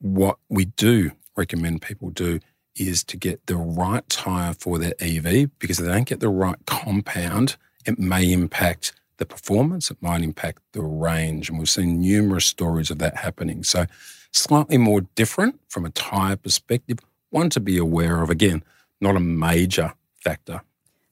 What 0.00 0.38
we 0.50 0.66
do 0.66 1.12
recommend 1.36 1.80
people 1.80 2.10
do 2.10 2.40
is 2.76 3.04
to 3.04 3.16
get 3.16 3.46
the 3.46 3.56
right 3.56 4.06
tire 4.08 4.52
for 4.52 4.78
their 4.78 4.94
EV 5.00 5.50
because 5.58 5.78
if 5.78 5.86
they 5.86 5.92
don't 5.92 6.06
get 6.06 6.20
the 6.20 6.28
right 6.28 6.58
compound, 6.66 7.56
it 7.86 7.98
may 7.98 8.32
impact 8.32 8.92
the 9.18 9.24
performance, 9.24 9.90
it 9.90 10.02
might 10.02 10.22
impact 10.22 10.60
the 10.72 10.82
range. 10.82 11.48
And 11.48 11.58
we've 11.58 11.68
seen 11.68 12.00
numerous 12.00 12.46
stories 12.46 12.90
of 12.90 12.98
that 12.98 13.16
happening. 13.16 13.62
So, 13.62 13.86
slightly 14.32 14.76
more 14.76 15.02
different 15.14 15.60
from 15.68 15.84
a 15.84 15.90
tire 15.90 16.36
perspective, 16.36 16.98
one 17.30 17.48
to 17.50 17.60
be 17.60 17.78
aware 17.78 18.22
of. 18.22 18.30
Again, 18.30 18.64
not 19.00 19.16
a 19.16 19.20
major 19.20 19.94
factor. 20.16 20.62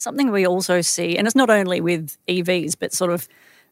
Something 0.03 0.33
we 0.33 0.45
also 0.45 0.81
see, 0.81 1.17
and 1.17 1.29
it's 1.29 1.37
not 1.37 1.49
only 1.49 1.81
with 1.81 2.17
EVs, 2.27 2.75
but 2.77 2.93
sort 2.93 3.13
of 3.13 3.29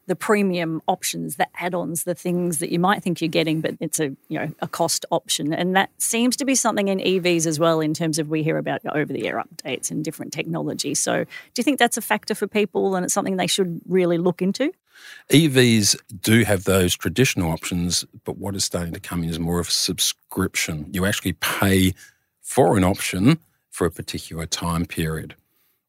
the 0.06 0.14
premium 0.14 0.80
options, 0.86 1.34
the 1.34 1.48
add-ons, 1.60 2.04
the 2.04 2.14
things 2.14 2.58
that 2.58 2.70
you 2.70 2.78
might 2.78 3.02
think 3.02 3.20
you're 3.20 3.28
getting, 3.28 3.60
but 3.60 3.74
it's 3.80 3.98
a 3.98 4.14
you 4.28 4.38
know 4.38 4.52
a 4.60 4.68
cost 4.68 5.04
option, 5.10 5.52
and 5.52 5.74
that 5.74 5.90
seems 5.98 6.36
to 6.36 6.44
be 6.44 6.54
something 6.54 6.86
in 6.86 7.00
EVs 7.00 7.46
as 7.46 7.58
well. 7.58 7.80
In 7.80 7.94
terms 7.94 8.20
of 8.20 8.28
we 8.28 8.44
hear 8.44 8.58
about 8.58 8.80
over-the-air 8.86 9.42
updates 9.42 9.90
and 9.90 10.04
different 10.04 10.32
technology. 10.32 10.94
So, 10.94 11.24
do 11.24 11.56
you 11.56 11.64
think 11.64 11.80
that's 11.80 11.96
a 11.96 12.00
factor 12.00 12.36
for 12.36 12.46
people, 12.46 12.94
and 12.94 13.04
it's 13.04 13.12
something 13.12 13.36
they 13.36 13.48
should 13.48 13.80
really 13.88 14.16
look 14.16 14.40
into? 14.40 14.72
EVs 15.30 15.96
do 16.22 16.44
have 16.44 16.62
those 16.62 16.94
traditional 16.94 17.50
options, 17.50 18.04
but 18.22 18.38
what 18.38 18.54
is 18.54 18.64
starting 18.64 18.92
to 18.92 19.00
come 19.00 19.24
in 19.24 19.30
is 19.30 19.40
more 19.40 19.58
of 19.58 19.66
a 19.66 19.72
subscription. 19.72 20.86
You 20.92 21.06
actually 21.06 21.32
pay 21.32 21.92
for 22.40 22.76
an 22.76 22.84
option 22.84 23.40
for 23.68 23.84
a 23.84 23.90
particular 23.90 24.46
time 24.46 24.86
period. 24.86 25.34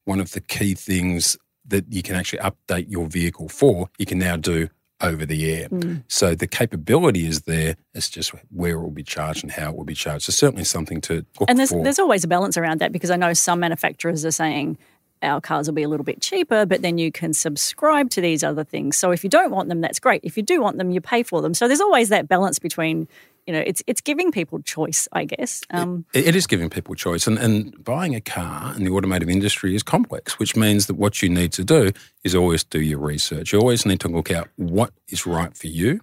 One 0.06 0.20
of 0.20 0.32
the 0.32 0.42
key 0.42 0.74
things 0.74 1.38
that 1.68 1.92
you 1.92 2.02
can 2.02 2.16
actually 2.16 2.40
update 2.40 2.90
your 2.90 3.08
vehicle 3.08 3.50
for, 3.50 3.90
you 3.98 4.06
can 4.06 4.20
now 4.20 4.36
do 4.36 4.70
over 5.02 5.26
the 5.26 5.52
air. 5.52 5.70
Mm. 5.70 6.04
So 6.08 6.36
the 6.36 6.48
capability 6.48 7.26
is 7.26 7.42
there. 7.42 7.76
It's 7.94 8.10
just 8.10 8.34
where 8.52 8.74
it 8.74 8.82
will 8.82 8.92
be 8.92 9.04
charged 9.04 9.44
and 9.44 9.52
how 9.52 9.72
it 9.72 9.76
will 9.76 9.84
be 9.84 9.96
charged. 9.96 10.26
So 10.26 10.32
certainly 10.32 10.64
something 10.64 11.02
to 11.02 11.26
look 11.40 11.50
and 11.50 11.58
there's, 11.58 11.72
for. 11.72 11.84
there's 11.84 12.00
always 12.00 12.24
a 12.24 12.28
balance 12.28 12.58
around 12.58 12.80
that 12.80 12.92
because 12.92 13.10
I 13.10 13.16
know 13.16 13.34
some 13.34 13.60
manufacturers 13.60 14.26
are 14.26 14.32
saying 14.32 14.78
our 15.24 15.42
cars 15.42 15.68
will 15.68 15.76
be 15.76 15.84
a 15.84 15.90
little 15.90 16.04
bit 16.04 16.22
cheaper, 16.22 16.66
but 16.66 16.82
then 16.82 16.98
you 16.98 17.12
can 17.12 17.34
subscribe 17.34 18.10
to 18.12 18.22
these 18.22 18.44
other 18.44 18.64
things. 18.64 18.98
So 18.98 19.12
if 19.12 19.24
you 19.24 19.30
don't 19.30 19.52
want 19.52 19.70
them, 19.70 19.82
that's 19.82 20.00
great. 20.00 20.22
If 20.24 20.38
you 20.38 20.44
do 20.44 20.62
want 20.62 20.78
them, 20.78 20.92
you 20.92 21.02
pay 21.02 21.24
for 21.24 21.42
them. 21.42 21.54
So 21.54 21.68
there's 21.68 21.82
always 21.82 22.10
that 22.10 22.28
balance 22.28 22.60
between 22.60 23.08
you 23.48 23.54
know, 23.54 23.64
it's 23.66 23.82
it's 23.88 24.02
giving 24.02 24.32
people 24.32 24.62
choice, 24.62 25.08
I 25.12 25.26
guess. 25.26 25.64
Um, 25.72 26.06
it, 26.14 26.28
it 26.28 26.36
is 26.36 26.48
giving 26.48 26.70
people 26.70 26.96
choice, 26.96 27.28
and 27.28 27.38
and 27.38 27.84
buying 27.84 28.16
a 28.16 28.22
car 28.22 28.76
in 28.76 28.84
the 28.84 28.92
automotive 28.92 29.30
industry 29.30 29.76
is 29.76 29.84
complex, 29.84 30.38
which 30.38 30.56
means 30.56 30.88
that 30.88 30.96
what 30.96 31.22
you 31.22 31.30
need 31.30 31.52
to 31.54 31.64
do 31.64 31.92
is 32.24 32.36
always 32.36 32.64
do 32.64 32.80
your 32.80 33.00
research. 33.00 33.52
You 33.52 33.60
always 33.60 33.86
need 33.86 34.00
to 34.02 34.08
look 34.08 34.32
out 34.32 34.50
what 34.58 34.94
is 35.08 35.26
right 35.26 35.56
for 35.56 35.68
you, 35.68 36.02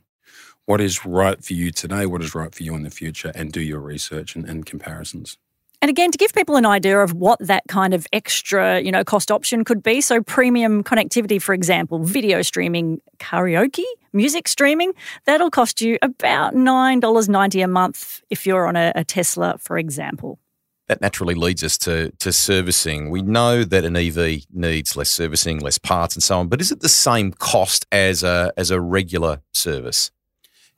what 0.67 0.81
is 0.81 1.07
right 1.07 1.43
for 1.43 1.53
you 1.53 1.71
today, 1.71 2.07
what 2.07 2.23
is 2.23 2.35
right 2.35 2.55
for 2.55 2.63
you 2.63 2.75
in 2.75 2.83
the 2.83 2.91
future, 2.91 3.33
and 3.35 3.53
do 3.53 3.61
your 3.61 3.81
research 3.81 4.35
and, 4.35 4.45
and 4.45 4.67
comparisons. 4.67 5.39
And 5.81 5.89
again, 5.89 6.11
to 6.11 6.19
give 6.19 6.33
people 6.33 6.57
an 6.57 6.67
idea 6.67 6.99
of 6.99 7.15
what 7.15 7.39
that 7.39 7.63
kind 7.69 7.95
of 7.95 8.07
extra, 8.13 8.81
you 8.81 8.91
know, 8.91 9.05
cost 9.05 9.31
option 9.31 9.65
could 9.65 9.81
be. 9.83 10.01
So 10.01 10.23
premium 10.23 10.83
connectivity, 10.83 11.41
for 11.41 11.55
example, 11.55 12.01
video 12.01 12.43
streaming, 12.43 13.01
karaoke, 13.19 13.85
music 14.13 14.49
streaming, 14.49 14.93
that'll 15.25 15.51
cost 15.51 15.81
you 15.81 15.97
about 16.03 16.55
$9.90 16.55 17.63
a 17.63 17.69
month 17.69 18.23
if 18.29 18.45
you're 18.45 18.67
on 18.67 18.75
a, 18.75 18.93
a 18.97 19.05
Tesla, 19.05 19.57
for 19.59 19.79
example. 19.79 20.41
That 20.89 21.01
naturally 21.01 21.35
leads 21.35 21.63
us 21.63 21.79
to, 21.79 22.11
to 22.13 22.33
servicing. 22.33 23.11
We 23.11 23.23
know 23.23 23.63
that 23.63 23.85
an 23.85 23.95
EV 23.95 24.47
needs 24.53 24.97
less 24.97 25.11
servicing, 25.11 25.61
less 25.61 25.79
parts, 25.79 26.17
and 26.17 26.23
so 26.23 26.41
on. 26.41 26.49
But 26.49 26.61
is 26.61 26.73
it 26.73 26.81
the 26.81 26.89
same 26.89 27.31
cost 27.33 27.87
as 27.93 28.23
a 28.23 28.53
as 28.57 28.71
a 28.71 28.81
regular 28.81 29.43
service? 29.53 30.11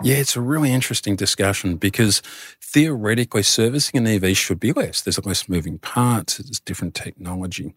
Yeah, 0.02 0.16
it's 0.16 0.34
a 0.36 0.40
really 0.40 0.72
interesting 0.72 1.14
discussion 1.14 1.76
because 1.76 2.22
theoretically, 2.62 3.42
servicing 3.42 3.98
an 3.98 4.06
EV 4.06 4.36
should 4.36 4.58
be 4.58 4.72
less. 4.72 5.02
There's 5.02 5.22
less 5.26 5.48
moving 5.48 5.78
parts, 5.78 6.38
there's 6.38 6.60
different 6.60 6.94
technology. 6.94 7.74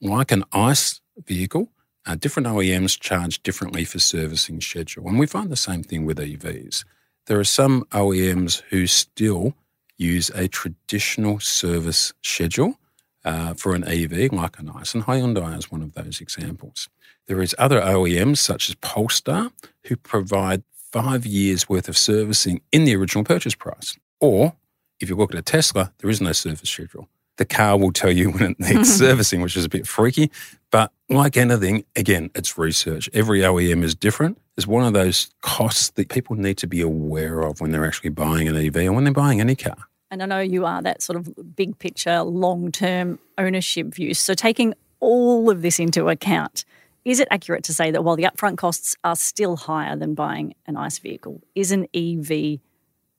Like 0.00 0.32
an 0.32 0.44
ICE 0.52 1.00
vehicle, 1.26 1.70
uh, 2.06 2.16
different 2.16 2.48
OEMs 2.48 2.98
charge 2.98 3.42
differently 3.42 3.84
for 3.84 4.00
servicing 4.00 4.60
schedule. 4.60 5.06
And 5.06 5.18
we 5.18 5.26
find 5.26 5.48
the 5.48 5.56
same 5.56 5.84
thing 5.84 6.04
with 6.04 6.18
EVs. 6.18 6.84
There 7.26 7.38
are 7.38 7.44
some 7.44 7.84
OEMs 7.92 8.62
who 8.70 8.86
still 8.88 9.54
use 9.96 10.30
a 10.30 10.48
traditional 10.48 11.38
service 11.38 12.12
schedule 12.22 12.80
uh, 13.24 13.54
for 13.54 13.74
an 13.74 13.84
EV, 13.84 14.32
like 14.32 14.58
an 14.58 14.70
ICE, 14.74 14.94
and 14.94 15.04
Hyundai 15.04 15.56
is 15.56 15.70
one 15.70 15.82
of 15.82 15.94
those 15.94 16.20
examples. 16.20 16.88
There 17.26 17.40
is 17.40 17.54
other 17.58 17.80
OEMs 17.80 18.38
such 18.38 18.68
as 18.68 18.74
Polestar 18.76 19.50
who 19.86 19.96
provide 19.96 20.62
five 20.94 21.26
years 21.26 21.68
worth 21.68 21.88
of 21.88 21.98
servicing 21.98 22.60
in 22.70 22.84
the 22.84 22.94
original 22.94 23.24
purchase 23.24 23.56
price. 23.56 23.98
Or 24.20 24.54
if 25.00 25.08
you 25.08 25.16
look 25.16 25.34
at 25.34 25.38
a 25.38 25.42
Tesla, 25.42 25.92
there 25.98 26.08
is 26.08 26.20
no 26.20 26.30
service 26.30 26.70
schedule. 26.70 27.08
The 27.36 27.44
car 27.44 27.76
will 27.76 27.90
tell 27.90 28.12
you 28.12 28.30
when 28.30 28.52
it 28.52 28.60
needs 28.60 28.94
servicing, 28.98 29.40
which 29.40 29.56
is 29.56 29.64
a 29.64 29.68
bit 29.68 29.88
freaky. 29.88 30.30
But 30.70 30.92
like 31.08 31.36
anything, 31.36 31.84
again, 31.96 32.30
it's 32.36 32.56
research. 32.56 33.10
Every 33.12 33.40
OEM 33.40 33.82
is 33.82 33.96
different. 33.96 34.38
It's 34.56 34.68
one 34.68 34.84
of 34.84 34.92
those 34.92 35.30
costs 35.40 35.90
that 35.90 36.10
people 36.10 36.36
need 36.36 36.58
to 36.58 36.68
be 36.68 36.80
aware 36.80 37.40
of 37.40 37.60
when 37.60 37.72
they're 37.72 37.86
actually 37.86 38.10
buying 38.10 38.46
an 38.46 38.54
EV 38.54 38.76
or 38.86 38.92
when 38.92 39.02
they're 39.02 39.12
buying 39.12 39.40
any 39.40 39.56
car. 39.56 39.88
And 40.12 40.22
I 40.22 40.26
know 40.26 40.38
you 40.38 40.64
are 40.64 40.80
that 40.80 41.02
sort 41.02 41.16
of 41.16 41.56
big 41.56 41.76
picture, 41.80 42.22
long 42.22 42.70
term 42.70 43.18
ownership 43.36 43.88
view. 43.88 44.14
So 44.14 44.34
taking 44.34 44.74
all 45.00 45.50
of 45.50 45.60
this 45.62 45.80
into 45.80 46.08
account, 46.08 46.64
is 47.04 47.20
it 47.20 47.28
accurate 47.30 47.64
to 47.64 47.74
say 47.74 47.90
that 47.90 48.02
while 48.02 48.16
the 48.16 48.24
upfront 48.24 48.56
costs 48.56 48.96
are 49.04 49.16
still 49.16 49.56
higher 49.56 49.96
than 49.96 50.14
buying 50.14 50.54
an 50.66 50.76
ICE 50.76 50.98
vehicle, 50.98 51.42
is 51.54 51.70
an 51.70 51.86
EV 51.94 52.60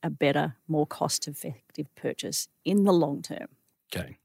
a 0.04 0.10
better, 0.10 0.56
more 0.68 0.86
cost 0.86 1.28
effective 1.28 1.88
purchase 1.96 2.48
in 2.64 2.84
the 2.84 2.94
long 2.94 3.22
term? 3.22 3.48
Okay. 3.94 4.18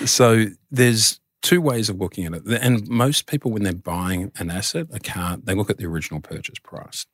so 0.06 0.46
there's 0.70 1.20
two 1.42 1.60
ways 1.60 1.88
of 1.88 2.00
looking 2.00 2.24
at 2.24 2.34
it. 2.34 2.42
And 2.46 2.88
most 2.88 3.26
people, 3.26 3.50
when 3.50 3.62
they're 3.62 3.74
buying 3.74 4.32
an 4.36 4.50
asset, 4.50 4.86
a 4.92 4.98
car, 4.98 5.36
they 5.42 5.54
look 5.54 5.70
at 5.70 5.78
the 5.78 5.86
original 5.86 6.20
purchase 6.20 6.58
price. 6.58 7.06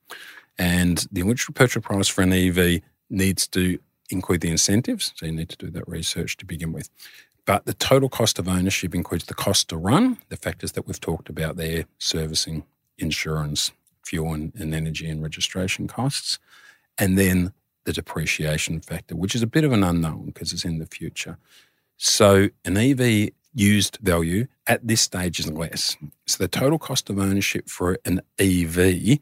And 0.56 1.06
the 1.10 1.22
original 1.22 1.54
purchase 1.54 1.82
price 1.82 2.08
for 2.08 2.22
an 2.22 2.32
EV 2.32 2.80
needs 3.08 3.48
to 3.48 3.78
include 4.08 4.40
the 4.40 4.50
incentives. 4.50 5.12
So 5.16 5.26
you 5.26 5.32
need 5.32 5.48
to 5.50 5.56
do 5.56 5.70
that 5.70 5.88
research 5.88 6.36
to 6.38 6.46
begin 6.46 6.72
with. 6.72 6.90
But 7.50 7.66
the 7.66 7.74
total 7.74 8.08
cost 8.08 8.38
of 8.38 8.46
ownership 8.46 8.94
includes 8.94 9.24
the 9.24 9.34
cost 9.34 9.70
to 9.70 9.76
run, 9.76 10.18
the 10.28 10.36
factors 10.36 10.70
that 10.72 10.86
we've 10.86 11.00
talked 11.00 11.28
about 11.28 11.56
there 11.56 11.84
servicing, 11.98 12.62
insurance, 12.96 13.72
fuel 14.04 14.34
and, 14.34 14.52
and 14.54 14.72
energy 14.72 15.10
and 15.10 15.20
registration 15.20 15.88
costs, 15.88 16.38
and 16.96 17.18
then 17.18 17.52
the 17.86 17.92
depreciation 17.92 18.80
factor, 18.80 19.16
which 19.16 19.34
is 19.34 19.42
a 19.42 19.48
bit 19.48 19.64
of 19.64 19.72
an 19.72 19.82
unknown 19.82 20.26
because 20.26 20.52
it's 20.52 20.64
in 20.64 20.78
the 20.78 20.86
future. 20.86 21.38
So 21.96 22.50
an 22.64 22.76
EV 22.76 23.30
used 23.52 23.98
value 24.00 24.46
at 24.68 24.86
this 24.86 25.00
stage 25.00 25.40
is 25.40 25.50
less. 25.50 25.96
So 26.28 26.38
the 26.38 26.46
total 26.46 26.78
cost 26.78 27.10
of 27.10 27.18
ownership 27.18 27.68
for 27.68 27.98
an 28.04 28.20
EV 28.38 29.18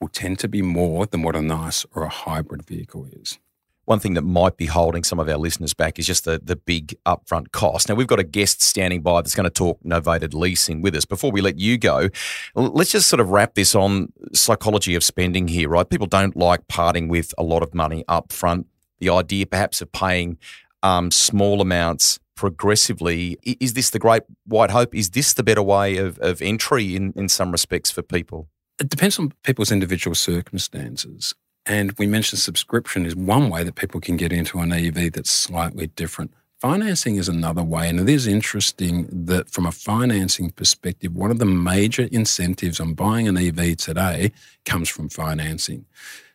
will 0.00 0.10
tend 0.12 0.38
to 0.38 0.48
be 0.48 0.62
more 0.62 1.06
than 1.06 1.22
what 1.22 1.34
an 1.34 1.50
ICE 1.50 1.86
or 1.92 2.04
a 2.04 2.08
hybrid 2.08 2.64
vehicle 2.64 3.08
is. 3.10 3.40
One 3.84 3.98
thing 3.98 4.14
that 4.14 4.22
might 4.22 4.56
be 4.56 4.66
holding 4.66 5.04
some 5.04 5.18
of 5.18 5.28
our 5.28 5.36
listeners 5.36 5.74
back 5.74 5.98
is 5.98 6.06
just 6.06 6.24
the, 6.24 6.40
the 6.42 6.56
big 6.56 6.94
upfront 7.04 7.52
cost. 7.52 7.88
Now, 7.88 7.94
we've 7.94 8.06
got 8.06 8.18
a 8.18 8.24
guest 8.24 8.62
standing 8.62 9.02
by 9.02 9.20
that's 9.20 9.34
going 9.34 9.44
to 9.44 9.50
talk 9.50 9.82
novated 9.82 10.34
leasing 10.34 10.82
with 10.82 10.94
us. 10.94 11.04
Before 11.04 11.30
we 11.30 11.40
let 11.40 11.58
you 11.58 11.76
go, 11.78 12.08
let's 12.54 12.92
just 12.92 13.08
sort 13.08 13.20
of 13.20 13.30
wrap 13.30 13.54
this 13.54 13.74
on 13.74 14.12
psychology 14.32 14.94
of 14.94 15.04
spending 15.04 15.48
here, 15.48 15.68
right? 15.68 15.88
People 15.88 16.06
don't 16.06 16.36
like 16.36 16.66
parting 16.68 17.08
with 17.08 17.34
a 17.36 17.42
lot 17.42 17.62
of 17.62 17.74
money 17.74 18.04
upfront. 18.08 18.66
The 19.00 19.10
idea 19.10 19.46
perhaps 19.46 19.82
of 19.82 19.92
paying 19.92 20.38
um, 20.82 21.10
small 21.10 21.60
amounts 21.60 22.20
progressively. 22.36 23.38
Is 23.42 23.74
this 23.74 23.90
the 23.90 23.98
great 23.98 24.22
white 24.44 24.70
hope? 24.70 24.94
Is 24.94 25.10
this 25.10 25.34
the 25.34 25.42
better 25.42 25.62
way 25.62 25.96
of, 25.96 26.18
of 26.18 26.42
entry 26.42 26.96
in, 26.96 27.12
in 27.16 27.28
some 27.28 27.52
respects 27.52 27.90
for 27.90 28.02
people? 28.02 28.48
It 28.78 28.88
depends 28.88 29.18
on 29.18 29.32
people's 29.44 29.70
individual 29.70 30.14
circumstances. 30.14 31.34
And 31.66 31.92
we 31.98 32.06
mentioned 32.06 32.40
subscription 32.40 33.06
is 33.06 33.16
one 33.16 33.48
way 33.48 33.64
that 33.64 33.74
people 33.74 34.00
can 34.00 34.16
get 34.16 34.32
into 34.32 34.58
an 34.58 34.72
EV 34.72 35.12
that's 35.12 35.30
slightly 35.30 35.86
different. 35.88 36.32
Financing 36.60 37.16
is 37.16 37.28
another 37.28 37.62
way. 37.62 37.88
And 37.88 38.00
it 38.00 38.08
is 38.08 38.26
interesting 38.26 39.08
that 39.10 39.50
from 39.50 39.66
a 39.66 39.72
financing 39.72 40.50
perspective, 40.50 41.14
one 41.14 41.30
of 41.30 41.38
the 41.38 41.46
major 41.46 42.08
incentives 42.10 42.80
on 42.80 42.94
buying 42.94 43.28
an 43.28 43.36
EV 43.36 43.76
today 43.76 44.32
comes 44.64 44.88
from 44.88 45.08
financing. 45.08 45.86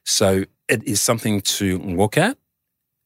So 0.04 0.46
it 0.68 0.84
is 0.84 1.02
something 1.02 1.42
to 1.42 1.80
look 1.80 2.18
at. 2.18 2.38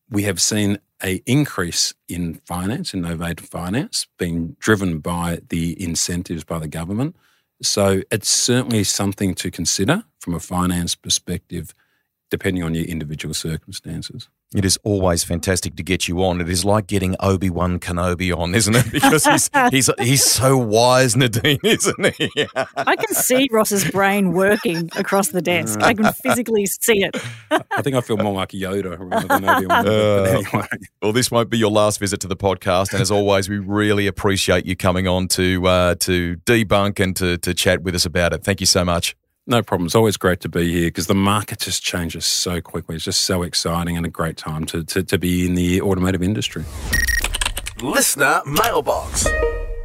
We 0.09 0.23
have 0.23 0.41
seen 0.41 0.79
a 1.03 1.21
increase 1.25 1.93
in 2.07 2.35
finance, 2.45 2.93
in 2.93 3.01
novated 3.01 3.41
finance, 3.41 4.07
being 4.17 4.55
driven 4.59 4.99
by 4.99 5.39
the 5.49 5.81
incentives 5.81 6.43
by 6.43 6.59
the 6.59 6.67
government. 6.67 7.15
So 7.61 8.01
it's 8.11 8.29
certainly 8.29 8.83
something 8.83 9.35
to 9.35 9.51
consider 9.51 10.03
from 10.19 10.33
a 10.33 10.39
finance 10.39 10.95
perspective 10.95 11.73
depending 12.33 12.63
on 12.63 12.73
your 12.73 12.85
individual 12.85 13.31
circumstances. 13.31 14.27
It 14.55 14.65
is 14.65 14.79
always 14.83 15.23
fantastic 15.23 15.75
to 15.75 15.83
get 15.83 16.07
you 16.07 16.23
on. 16.23 16.41
It 16.41 16.49
is 16.49 16.65
like 16.65 16.87
getting 16.87 17.15
Obi 17.19 17.51
Wan 17.51 17.79
Kenobi 17.79 18.35
on, 18.35 18.55
isn't 18.55 18.75
it? 18.75 18.85
Because 18.91 19.25
he's 19.25 19.49
he's 19.69 19.89
he's 19.99 20.23
so 20.23 20.57
wise, 20.57 21.15
Nadine, 21.15 21.59
isn't 21.63 22.15
he? 22.15 22.47
I 22.75 22.95
can 22.95 23.13
see 23.13 23.47
Ross's 23.51 23.89
brain 23.91 24.31
working 24.31 24.89
across 24.95 25.27
the 25.27 25.43
desk. 25.43 25.79
I 25.83 25.93
can 25.93 26.11
physically 26.11 26.65
see 26.65 27.03
it. 27.03 27.15
I 27.51 27.83
think 27.83 27.95
I 27.95 28.01
feel 28.01 28.17
more 28.17 28.33
like 28.33 28.49
Yoda 28.49 28.97
rather 28.99 29.27
than 29.27 29.45
Obi 29.45 29.65
Wan. 29.67 29.83
Uh, 29.93 30.23
anyway. 30.23 30.67
Well, 31.01 31.11
this 31.11 31.29
won't 31.29 31.49
be 31.49 31.57
your 31.57 31.69
last 31.69 31.99
visit 31.99 32.19
to 32.21 32.27
the 32.27 32.35
podcast, 32.35 32.93
and 32.93 33.01
as 33.01 33.11
always, 33.11 33.47
we 33.47 33.59
really 33.59 34.07
appreciate 34.07 34.65
you 34.65 34.75
coming 34.75 35.07
on 35.07 35.27
to 35.29 35.67
uh, 35.67 35.95
to 35.99 36.37
debunk 36.45 36.99
and 36.99 37.15
to 37.17 37.37
to 37.37 37.53
chat 37.53 37.83
with 37.83 37.93
us 37.93 38.05
about 38.05 38.33
it. 38.33 38.43
Thank 38.43 38.59
you 38.59 38.65
so 38.65 38.83
much. 38.83 39.15
No 39.45 39.61
problem. 39.61 39.87
It's 39.87 39.95
always 39.95 40.15
great 40.15 40.39
to 40.41 40.49
be 40.49 40.71
here 40.71 40.87
because 40.87 41.07
the 41.07 41.13
market 41.13 41.59
just 41.59 41.83
changes 41.83 42.25
so 42.25 42.61
quickly. 42.61 42.95
It's 42.95 43.03
just 43.03 43.21
so 43.21 43.43
exciting 43.43 43.97
and 43.97 44.05
a 44.05 44.09
great 44.09 44.37
time 44.37 44.63
to, 44.65 44.85
to, 44.85 45.03
to 45.03 45.17
be 45.17 45.45
in 45.45 45.55
the 45.55 45.81
automotive 45.81 46.23
industry. 46.23 46.63
Listener 47.81 48.41
mailbox. 48.45 49.27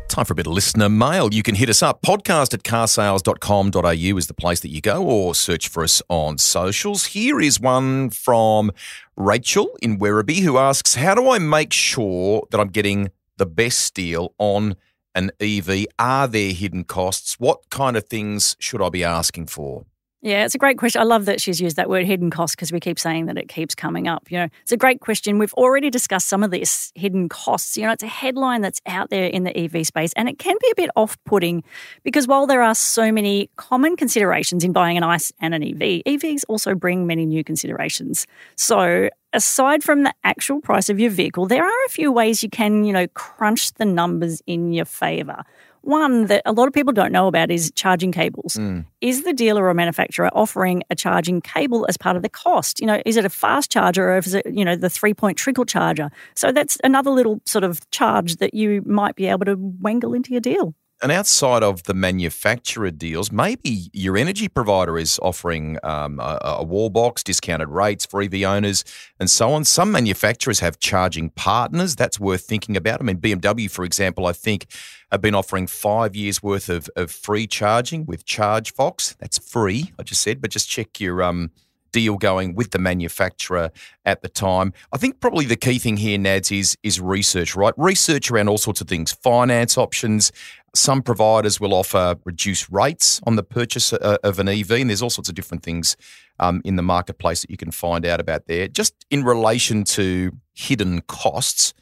Time 0.08 0.24
for 0.24 0.32
a 0.32 0.36
bit 0.36 0.46
of 0.46 0.52
listener 0.52 0.88
mail. 0.88 1.34
You 1.34 1.42
can 1.42 1.56
hit 1.56 1.68
us 1.68 1.82
up. 1.82 2.02
Podcast 2.02 2.54
at 2.54 2.62
carsales.com.au 2.62 4.16
is 4.16 4.26
the 4.28 4.34
place 4.34 4.60
that 4.60 4.68
you 4.68 4.80
go, 4.80 5.02
or 5.02 5.34
search 5.34 5.66
for 5.66 5.82
us 5.82 6.02
on 6.08 6.38
socials. 6.38 7.06
Here 7.06 7.40
is 7.40 7.58
one 7.58 8.10
from 8.10 8.70
Rachel 9.16 9.76
in 9.82 9.98
Werribee 9.98 10.42
who 10.42 10.56
asks 10.56 10.94
How 10.94 11.16
do 11.16 11.30
I 11.30 11.40
make 11.40 11.72
sure 11.72 12.46
that 12.52 12.60
I'm 12.60 12.68
getting 12.68 13.10
the 13.38 13.46
best 13.46 13.94
deal 13.94 14.34
on 14.38 14.76
an 15.18 15.32
EV? 15.40 15.86
Are 15.98 16.28
there 16.28 16.52
hidden 16.52 16.84
costs? 16.84 17.40
What 17.40 17.70
kind 17.70 17.96
of 17.96 18.04
things 18.04 18.56
should 18.60 18.80
I 18.80 18.88
be 18.88 19.02
asking 19.02 19.48
for? 19.48 19.84
Yeah, 20.20 20.44
it's 20.44 20.54
a 20.56 20.58
great 20.58 20.78
question. 20.78 21.00
I 21.00 21.04
love 21.04 21.26
that 21.26 21.40
she's 21.40 21.60
used 21.60 21.76
that 21.76 21.88
word 21.88 22.04
hidden 22.04 22.28
cost 22.28 22.56
because 22.56 22.72
we 22.72 22.80
keep 22.80 22.98
saying 22.98 23.26
that 23.26 23.38
it 23.38 23.48
keeps 23.48 23.76
coming 23.76 24.08
up. 24.08 24.28
You 24.32 24.38
know, 24.38 24.48
it's 24.62 24.72
a 24.72 24.76
great 24.76 25.00
question. 25.00 25.38
We've 25.38 25.54
already 25.54 25.90
discussed 25.90 26.28
some 26.28 26.42
of 26.42 26.50
this 26.50 26.90
hidden 26.96 27.28
costs. 27.28 27.76
You 27.76 27.84
know, 27.84 27.92
it's 27.92 28.02
a 28.02 28.08
headline 28.08 28.60
that's 28.60 28.80
out 28.84 29.10
there 29.10 29.26
in 29.26 29.44
the 29.44 29.56
EV 29.56 29.86
space 29.86 30.12
and 30.16 30.28
it 30.28 30.40
can 30.40 30.56
be 30.60 30.68
a 30.72 30.74
bit 30.74 30.90
off-putting 30.96 31.62
because 32.02 32.26
while 32.26 32.48
there 32.48 32.62
are 32.62 32.74
so 32.74 33.12
many 33.12 33.48
common 33.54 33.94
considerations 33.94 34.64
in 34.64 34.72
buying 34.72 34.96
an 34.96 35.04
ICE 35.04 35.32
and 35.40 35.54
an 35.54 35.62
EV, 35.62 36.02
EVs 36.04 36.42
also 36.48 36.74
bring 36.74 37.06
many 37.06 37.24
new 37.24 37.44
considerations. 37.44 38.26
So, 38.56 39.10
aside 39.32 39.84
from 39.84 40.02
the 40.02 40.14
actual 40.24 40.60
price 40.60 40.88
of 40.88 40.98
your 40.98 41.10
vehicle, 41.10 41.46
there 41.46 41.64
are 41.64 41.84
a 41.86 41.90
few 41.90 42.10
ways 42.10 42.42
you 42.42 42.50
can, 42.50 42.84
you 42.84 42.92
know, 42.92 43.06
crunch 43.08 43.72
the 43.74 43.84
numbers 43.84 44.42
in 44.46 44.72
your 44.72 44.86
favor. 44.86 45.44
One 45.88 46.26
that 46.26 46.42
a 46.44 46.52
lot 46.52 46.68
of 46.68 46.74
people 46.74 46.92
don't 46.92 47.12
know 47.12 47.28
about 47.28 47.50
is 47.50 47.72
charging 47.74 48.12
cables. 48.12 48.56
Mm. 48.56 48.84
Is 49.00 49.24
the 49.24 49.32
dealer 49.32 49.66
or 49.66 49.72
manufacturer 49.72 50.28
offering 50.34 50.82
a 50.90 50.94
charging 50.94 51.40
cable 51.40 51.86
as 51.88 51.96
part 51.96 52.14
of 52.14 52.20
the 52.20 52.28
cost? 52.28 52.78
You 52.78 52.86
know, 52.86 53.00
is 53.06 53.16
it 53.16 53.24
a 53.24 53.30
fast 53.30 53.70
charger 53.70 54.10
or 54.10 54.18
is 54.18 54.34
it, 54.34 54.44
you 54.52 54.66
know, 54.66 54.76
the 54.76 54.90
three 54.90 55.14
point 55.14 55.38
trickle 55.38 55.64
charger? 55.64 56.10
So 56.34 56.52
that's 56.52 56.76
another 56.84 57.10
little 57.10 57.40
sort 57.46 57.64
of 57.64 57.88
charge 57.90 58.36
that 58.36 58.52
you 58.52 58.82
might 58.84 59.16
be 59.16 59.28
able 59.28 59.46
to 59.46 59.56
wangle 59.56 60.12
into 60.12 60.32
your 60.32 60.42
deal 60.42 60.74
and 61.00 61.12
outside 61.12 61.62
of 61.62 61.84
the 61.84 61.94
manufacturer 61.94 62.90
deals, 62.90 63.30
maybe 63.30 63.90
your 63.92 64.16
energy 64.16 64.48
provider 64.48 64.98
is 64.98 65.18
offering 65.22 65.78
um, 65.82 66.18
a, 66.18 66.38
a, 66.42 66.64
wall 66.64 66.90
box, 66.90 67.22
discounted 67.22 67.68
rates 67.68 68.04
for 68.04 68.20
EV 68.20 68.42
owners, 68.42 68.84
and 69.20 69.30
so 69.30 69.52
on. 69.52 69.64
Some 69.64 69.92
manufacturers 69.92 70.60
have 70.60 70.78
charging 70.80 71.30
partners. 71.30 71.94
That's 71.94 72.18
worth 72.18 72.42
thinking 72.42 72.76
about. 72.76 73.00
I 73.00 73.04
mean, 73.04 73.18
BMW, 73.18 73.70
for 73.70 73.84
example, 73.84 74.26
I 74.26 74.32
think 74.32 74.66
have 75.12 75.20
been 75.20 75.34
offering 75.34 75.66
five 75.66 76.16
years 76.16 76.42
worth 76.42 76.68
of, 76.68 76.90
of 76.96 77.10
free 77.10 77.46
charging 77.46 78.04
with 78.04 78.26
ChargeFox. 78.26 79.16
That's 79.18 79.38
free, 79.38 79.92
I 79.98 80.02
just 80.02 80.20
said, 80.20 80.40
but 80.40 80.50
just 80.50 80.68
check 80.68 81.00
your 81.00 81.22
um, 81.22 81.50
deal 81.92 82.16
going 82.16 82.54
with 82.54 82.70
the 82.70 82.78
manufacturer 82.78 83.70
at 84.04 84.22
the 84.22 84.28
time. 84.28 84.72
I 84.92 84.98
think 84.98 85.20
probably 85.20 85.46
the 85.46 85.56
key 85.56 85.78
thing 85.78 85.96
here, 85.96 86.18
Nads, 86.18 86.56
is 86.56 86.76
is 86.82 87.00
research, 87.00 87.56
right? 87.56 87.74
Research 87.76 88.30
around 88.30 88.48
all 88.48 88.58
sorts 88.58 88.80
of 88.80 88.88
things, 88.88 89.12
finance 89.12 89.78
options, 89.78 90.32
some 90.74 91.02
providers 91.02 91.60
will 91.60 91.74
offer 91.74 92.16
reduced 92.24 92.68
rates 92.70 93.20
on 93.26 93.36
the 93.36 93.42
purchase 93.42 93.92
uh, 93.92 94.18
of 94.22 94.38
an 94.38 94.48
EV, 94.48 94.72
and 94.72 94.90
there's 94.90 95.02
all 95.02 95.10
sorts 95.10 95.28
of 95.28 95.34
different 95.34 95.62
things 95.62 95.96
um, 96.40 96.60
in 96.64 96.76
the 96.76 96.82
marketplace 96.82 97.40
that 97.40 97.50
you 97.50 97.56
can 97.56 97.70
find 97.70 98.06
out 98.06 98.20
about 98.20 98.46
there. 98.46 98.68
Just 98.68 98.94
in 99.10 99.24
relation 99.24 99.84
to 99.84 100.32
hidden 100.54 101.00
costs, 101.02 101.74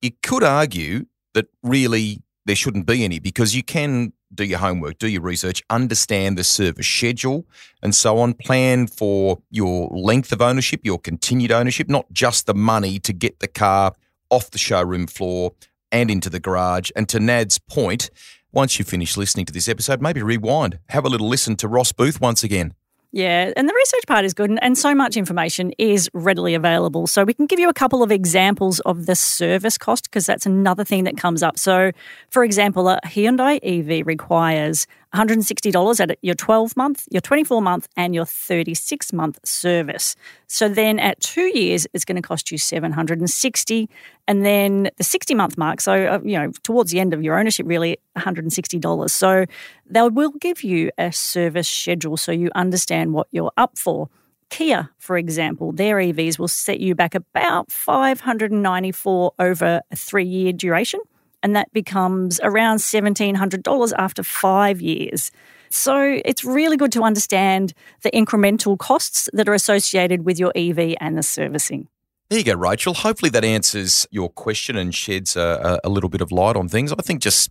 you 0.00 0.10
could 0.22 0.42
argue 0.42 1.06
that 1.34 1.46
really 1.62 2.22
there 2.44 2.56
shouldn't 2.56 2.86
be 2.86 3.04
any 3.04 3.18
because 3.18 3.54
you 3.54 3.62
can 3.62 4.12
do 4.34 4.44
your 4.44 4.58
homework, 4.58 4.98
do 4.98 5.08
your 5.08 5.22
research, 5.22 5.62
understand 5.70 6.36
the 6.36 6.44
service 6.44 6.86
schedule, 6.86 7.46
and 7.82 7.94
so 7.94 8.18
on. 8.18 8.34
Plan 8.34 8.86
for 8.86 9.40
your 9.50 9.88
length 9.92 10.32
of 10.32 10.40
ownership, 10.40 10.80
your 10.82 10.98
continued 10.98 11.52
ownership, 11.52 11.88
not 11.88 12.10
just 12.12 12.46
the 12.46 12.54
money 12.54 12.98
to 12.98 13.12
get 13.12 13.40
the 13.40 13.48
car 13.48 13.92
off 14.30 14.50
the 14.50 14.58
showroom 14.58 15.06
floor 15.06 15.52
and 15.92 16.10
into 16.10 16.28
the 16.28 16.40
garage. 16.40 16.90
And 16.96 17.08
to 17.10 17.20
Nad's 17.20 17.58
point, 17.58 18.10
once 18.50 18.78
you 18.78 18.84
finish 18.84 19.16
listening 19.16 19.46
to 19.46 19.52
this 19.52 19.68
episode, 19.68 20.02
maybe 20.02 20.22
rewind, 20.22 20.78
have 20.88 21.04
a 21.04 21.08
little 21.08 21.28
listen 21.28 21.56
to 21.56 21.68
Ross 21.68 21.92
Booth 21.92 22.20
once 22.20 22.42
again. 22.42 22.74
Yeah, 23.14 23.52
and 23.58 23.68
the 23.68 23.74
research 23.74 24.06
part 24.06 24.24
is 24.24 24.32
good, 24.32 24.48
and, 24.48 24.62
and, 24.62 24.76
so 24.76 24.94
much 24.94 25.18
information 25.18 25.72
is 25.76 26.08
readily 26.14 26.54
available. 26.54 27.06
So 27.06 27.24
we 27.24 27.34
can 27.34 27.44
give 27.44 27.58
you 27.58 27.68
a 27.68 27.74
couple 27.74 28.02
of 28.02 28.10
examples 28.10 28.80
of 28.80 29.04
the 29.04 29.14
service 29.14 29.76
cost 29.76 30.04
because 30.04 30.24
that's 30.24 30.46
another 30.46 30.82
thing 30.82 31.04
that 31.04 31.18
comes 31.18 31.42
up. 31.42 31.58
So, 31.58 31.92
for 32.30 32.42
example, 32.42 32.88
a 32.88 32.98
Hyundai 33.04 33.58
EV 33.62 34.06
requires 34.06 34.86
$160 35.14 36.00
at 36.00 36.18
your 36.22 36.34
12 36.34 36.76
month, 36.76 37.06
your 37.10 37.20
24 37.20 37.60
month, 37.60 37.88
and 37.96 38.14
your 38.14 38.24
36 38.24 39.12
month 39.12 39.38
service. 39.44 40.16
So 40.46 40.68
then 40.68 40.98
at 40.98 41.20
two 41.20 41.56
years, 41.58 41.86
it's 41.92 42.04
going 42.04 42.16
to 42.16 42.22
cost 42.22 42.50
you 42.50 42.58
760 42.58 43.88
And 44.28 44.44
then 44.44 44.90
the 44.96 45.04
60 45.04 45.34
month 45.34 45.58
mark, 45.58 45.80
so, 45.80 45.92
uh, 45.92 46.20
you 46.24 46.38
know, 46.38 46.50
towards 46.62 46.92
the 46.92 47.00
end 47.00 47.12
of 47.12 47.22
your 47.22 47.38
ownership, 47.38 47.66
really 47.66 47.98
$160. 48.16 49.10
So 49.10 49.44
they 49.86 50.08
will 50.08 50.32
give 50.40 50.64
you 50.64 50.90
a 50.96 51.12
service 51.12 51.68
schedule 51.68 52.16
so 52.16 52.32
you 52.32 52.50
understand 52.54 53.12
what 53.12 53.28
you're 53.30 53.52
up 53.56 53.76
for. 53.76 54.08
Kia, 54.52 54.90
for 54.98 55.16
example, 55.16 55.72
their 55.72 55.96
EVs 55.96 56.38
will 56.38 56.46
set 56.46 56.78
you 56.78 56.94
back 56.94 57.14
about 57.14 57.72
594 57.72 59.32
over 59.38 59.80
a 59.90 59.96
three 59.96 60.26
year 60.26 60.52
duration, 60.52 61.00
and 61.42 61.54
that 61.56 61.72
becomes 61.72 62.40
around 62.42 62.78
$1,700 62.78 63.92
after 63.98 64.22
five 64.22 64.80
years. 64.80 65.30
So 65.70 66.20
it's 66.24 66.44
really 66.44 66.76
good 66.76 66.92
to 66.92 67.02
understand 67.02 67.72
the 68.02 68.10
incremental 68.10 68.78
costs 68.78 69.28
that 69.32 69.48
are 69.48 69.54
associated 69.54 70.24
with 70.24 70.38
your 70.38 70.52
EV 70.54 70.96
and 71.00 71.16
the 71.16 71.22
servicing. 71.22 71.88
There 72.28 72.38
you 72.38 72.44
go, 72.44 72.54
Rachel. 72.54 72.94
Hopefully 72.94 73.30
that 73.30 73.44
answers 73.44 74.06
your 74.10 74.28
question 74.30 74.76
and 74.76 74.94
sheds 74.94 75.36
a, 75.36 75.80
a, 75.84 75.88
little 75.88 76.08
bit 76.08 76.20
of 76.20 76.32
light 76.32 76.56
on 76.56 76.68
things. 76.68 76.92
I 76.92 77.02
think 77.02 77.22
just 77.22 77.50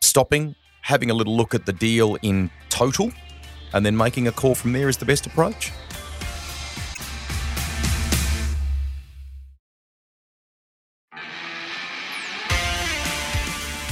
stopping, 0.00 0.54
having 0.82 1.10
a 1.10 1.14
little 1.14 1.36
look 1.36 1.54
at 1.54 1.66
the 1.66 1.72
deal 1.72 2.16
in 2.22 2.50
total, 2.70 3.12
and 3.74 3.84
then 3.84 3.96
making 3.96 4.28
a 4.28 4.32
call 4.32 4.54
from 4.54 4.72
there 4.72 4.88
is 4.88 4.96
the 4.98 5.04
best 5.04 5.26
approach. 5.26 5.70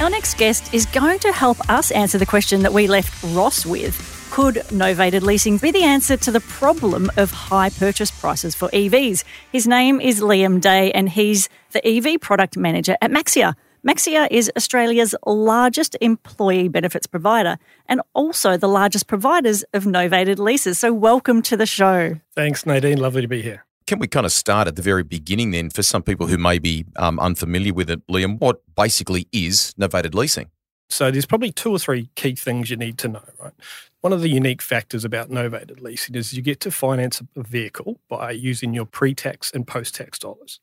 Our 0.01 0.09
next 0.09 0.39
guest 0.39 0.73
is 0.73 0.87
going 0.87 1.19
to 1.19 1.31
help 1.31 1.59
us 1.69 1.91
answer 1.91 2.17
the 2.17 2.25
question 2.25 2.63
that 2.63 2.73
we 2.73 2.87
left 2.87 3.23
Ross 3.35 3.67
with. 3.67 3.95
Could 4.31 4.55
novated 4.71 5.21
leasing 5.21 5.59
be 5.59 5.71
the 5.73 5.83
answer 5.83 6.17
to 6.17 6.31
the 6.31 6.41
problem 6.41 7.11
of 7.19 7.31
high 7.31 7.69
purchase 7.69 8.11
prices 8.11 8.55
for 8.55 8.71
EVs? 8.71 9.25
His 9.53 9.67
name 9.67 10.01
is 10.01 10.23
Liam 10.23 10.59
Day, 10.59 10.91
and 10.93 11.07
he's 11.07 11.51
the 11.73 11.87
EV 11.87 12.19
product 12.19 12.57
manager 12.57 12.97
at 13.03 13.11
Maxxia. 13.11 13.53
Maxxia 13.87 14.27
is 14.31 14.51
Australia's 14.57 15.15
largest 15.27 15.99
employee 16.01 16.69
benefits 16.69 17.07
provider 17.07 17.59
and 17.85 18.01
also 18.15 18.57
the 18.57 18.69
largest 18.69 19.07
providers 19.07 19.65
of 19.75 19.85
novated 19.85 20.39
leases. 20.39 20.79
So, 20.79 20.95
welcome 20.95 21.43
to 21.43 21.59
the 21.59 21.67
show. 21.67 22.19
Thanks, 22.35 22.65
Nadine. 22.65 22.99
Lovely 22.99 23.21
to 23.21 23.29
be 23.29 23.43
here. 23.43 23.67
Can 23.91 23.99
we 23.99 24.07
kind 24.07 24.25
of 24.25 24.31
start 24.31 24.69
at 24.69 24.77
the 24.77 24.83
very 24.83 25.03
beginning 25.03 25.51
then 25.51 25.69
for 25.69 25.83
some 25.83 26.05
people 26.05 26.29
who 26.29 26.39
may 26.39 26.61
be 26.61 26.85
um, 26.95 27.19
unfamiliar 27.19 27.75
with 27.75 27.91
it, 27.91 28.07
Liam? 28.07 28.39
What 28.39 28.63
basically 28.77 29.27
is 29.33 29.75
novated 29.81 30.15
leasing? 30.15 30.49
So 30.89 31.11
there's 31.11 31.27
probably 31.27 31.51
two 31.51 31.73
or 31.73 31.79
three 31.81 32.09
key 32.15 32.37
things 32.37 32.71
you 32.71 32.77
need 32.77 32.99
to 32.99 33.09
know, 33.09 33.25
right? 33.43 33.53
One 34.01 34.13
of 34.13 34.21
the 34.21 34.29
unique 34.29 34.63
factors 34.63 35.05
about 35.05 35.29
novated 35.29 35.81
leasing 35.81 36.15
is 36.15 36.33
you 36.33 36.41
get 36.41 36.61
to 36.61 36.71
finance 36.71 37.21
a 37.35 37.43
vehicle 37.43 37.99
by 38.09 38.31
using 38.31 38.75
your 38.75 38.87
pre-tax 38.87 39.51
and 39.51 39.67
post-tax 39.67 40.21
dollars. 40.21 40.61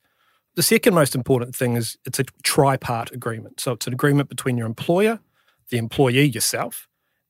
The 0.56 0.64
second 0.64 0.94
most 0.94 1.14
important 1.14 1.54
thing 1.54 1.76
is 1.76 1.98
it's 2.06 2.20
a 2.20 2.24
tripart 2.46 3.12
agreement. 3.12 3.60
So 3.60 3.74
it's 3.74 3.88
an 3.88 3.94
agreement 3.94 4.30
between 4.30 4.56
your 4.56 4.68
employer, 4.68 5.20
the 5.68 5.78
employee 5.78 6.30
yourself, 6.30 6.88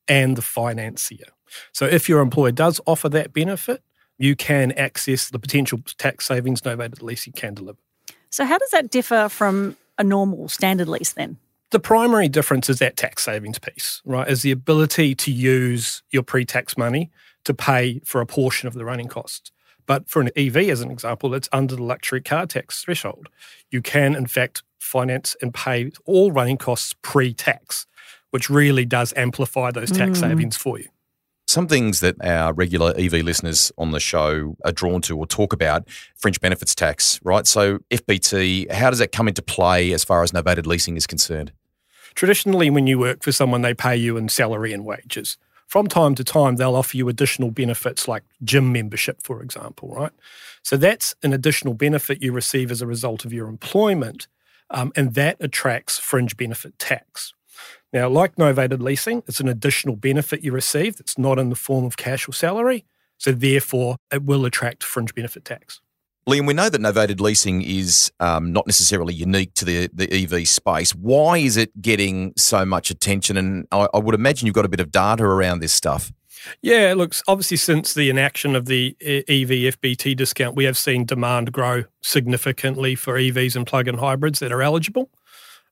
and 0.08 0.38
the 0.38 0.44
financier. 0.44 1.26
So 1.72 1.88
if 1.88 2.08
your 2.08 2.22
employer 2.22 2.52
does 2.52 2.80
offer 2.86 3.10
that 3.10 3.34
benefit, 3.34 3.82
you 4.18 4.36
can 4.36 4.72
access 4.74 5.30
the 5.30 5.40
potential 5.40 5.80
tax 5.98 6.26
savings 6.26 6.62
novated 6.62 7.02
leasing 7.02 7.34
can 7.34 7.54
deliver. 7.54 7.80
So, 8.30 8.46
how 8.46 8.58
does 8.58 8.72
that 8.72 8.90
differ 8.90 9.30
from 9.30 9.78
a 9.98 10.04
normal 10.04 10.48
standard 10.50 10.88
lease 10.88 11.14
then? 11.14 11.38
The 11.72 11.80
primary 11.80 12.30
difference 12.30 12.70
is 12.70 12.80
that 12.80 12.96
tax 12.96 13.24
savings 13.24 13.60
piece, 13.60 14.02
right? 14.06 14.28
Is 14.28 14.42
the 14.42 14.52
ability 14.52 15.16
to 15.16 15.32
use 15.32 16.02
your 16.12 16.24
pre 16.24 16.46
tax 16.46 16.78
money 16.78 17.12
to 17.44 17.54
pay 17.54 18.00
for 18.06 18.22
a 18.22 18.26
portion 18.26 18.68
of 18.68 18.74
the 18.74 18.86
running 18.86 19.08
costs. 19.08 19.52
But 19.86 20.10
for 20.10 20.22
an 20.22 20.30
EV, 20.36 20.58
as 20.70 20.82
an 20.82 20.92
example, 20.92 21.34
it's 21.34 21.50
under 21.54 21.76
the 21.76 21.84
luxury 21.84 22.22
car 22.22 22.46
tax 22.46 22.84
threshold. 22.84 23.30
You 23.72 23.82
can, 23.82 24.16
in 24.16 24.28
fact, 24.28 24.64
finance 24.80 25.36
and 25.42 25.54
pay 25.54 25.92
all 26.06 26.32
running 26.32 26.58
costs 26.58 26.94
pre 27.02 27.34
tax, 27.34 27.86
which 28.32 28.50
really 28.50 28.86
does 28.86 29.14
amplify 29.16 29.72
those 29.72 29.92
tax 29.92 30.20
mm. 30.20 30.22
savings 30.22 30.58
for 30.58 30.78
you. 30.78 30.90
Some 31.48 31.70
things 31.70 32.02
that 32.02 32.16
our 32.22 32.52
regular 32.54 32.94
EV 32.98 33.14
listeners 33.24 33.72
on 33.78 33.92
the 33.92 34.02
show 34.02 34.58
are 34.66 34.74
drawn 34.74 35.02
to 35.04 35.18
or 35.18 35.26
talk 35.26 35.54
about 35.54 35.88
fringe 36.18 36.42
benefits 36.42 36.76
tax, 36.76 37.22
right? 37.24 37.48
So, 37.48 37.80
FBT, 37.90 38.70
how 38.70 38.90
does 38.90 39.00
that 39.00 39.14
come 39.14 39.30
into 39.30 39.42
play 39.42 39.94
as 39.94 40.04
far 40.04 40.24
as 40.24 40.34
novated 40.34 40.66
leasing 40.66 40.98
is 40.98 41.08
concerned? 41.08 41.54
Traditionally, 42.16 42.70
when 42.70 42.86
you 42.86 43.00
work 43.00 43.24
for 43.24 43.32
someone, 43.32 43.62
they 43.62 43.74
pay 43.74 43.96
you 43.96 44.18
in 44.18 44.28
salary 44.28 44.74
and 44.74 44.84
wages. 44.84 45.38
From 45.68 45.88
time 45.88 46.16
to 46.16 46.24
time, 46.26 46.58
they'll 46.58 46.76
offer 46.76 46.98
you 46.98 47.08
additional 47.08 47.52
benefits 47.52 48.10
like 48.10 48.24
gym 48.44 48.74
membership, 48.74 49.24
for 49.24 49.42
example, 49.42 49.94
right? 49.96 50.12
So, 50.64 50.76
that's 50.76 51.16
an 51.24 51.32
additional 51.32 51.76
benefit 51.76 52.22
you 52.22 52.34
receive 52.34 52.72
as 52.72 52.82
a 52.82 52.88
result 52.88 53.24
of 53.24 53.32
your 53.32 53.48
employment, 53.48 54.28
um, 54.70 54.92
and 54.98 55.14
that 55.14 55.38
attracts 55.40 55.98
fringe 55.98 56.36
benefit 56.36 56.78
tax. 56.78 57.34
Now, 57.94 58.10
like 58.10 58.36
novated 58.36 58.82
leasing, 58.82 59.24
it's 59.28 59.40
an 59.40 59.48
additional 59.48 59.96
benefit 59.96 60.44
you 60.44 60.52
receive 60.52 60.98
that's 60.98 61.18
not 61.18 61.40
in 61.40 61.50
the 61.50 61.56
form 61.56 61.86
of 61.86 61.98
cash 61.98 62.28
or 62.28 62.34
salary. 62.34 62.86
So, 63.18 63.32
therefore, 63.32 63.98
it 64.12 64.24
will 64.24 64.46
attract 64.46 64.84
fringe 64.84 65.16
benefit 65.16 65.46
tax. 65.46 65.82
Liam, 66.28 66.46
we 66.46 66.54
know 66.54 66.68
that 66.68 66.82
novated 66.82 67.22
leasing 67.22 67.62
is 67.62 68.12
um, 68.20 68.52
not 68.52 68.68
necessarily 68.68 69.14
unique 69.14 69.54
to 69.54 69.66
the, 69.66 69.90
the 69.94 70.12
EV 70.12 70.46
space. 70.46 70.94
Why 70.94 71.38
is 71.38 71.56
it 71.56 71.82
getting 71.82 72.34
so 72.36 72.66
much 72.66 72.92
attention? 72.92 73.38
And 73.38 73.66
I, 73.72 73.88
I 73.94 74.00
would 74.00 74.14
imagine 74.14 74.46
you've 74.46 74.56
got 74.56 74.66
a 74.66 74.70
bit 74.70 74.82
of 74.82 74.92
data 74.92 75.24
around 75.24 75.60
this 75.60 75.72
stuff. 75.72 76.12
Yeah, 76.62 76.92
it 76.92 76.96
looks 76.98 77.24
obviously 77.28 77.58
since 77.58 77.94
the 77.94 78.10
inaction 78.10 78.56
of 78.56 78.66
the 78.66 78.96
EV 79.02 79.74
FBT 79.80 80.16
discount, 80.18 80.56
we 80.56 80.66
have 80.66 80.78
seen 80.78 81.06
demand 81.06 81.54
grow 81.54 81.86
significantly 82.02 82.96
for 82.96 83.16
EVs 83.16 83.56
and 83.56 83.66
plug-in 83.66 83.98
hybrids 83.98 84.40
that 84.40 84.52
are 84.52 84.62
eligible 84.62 85.10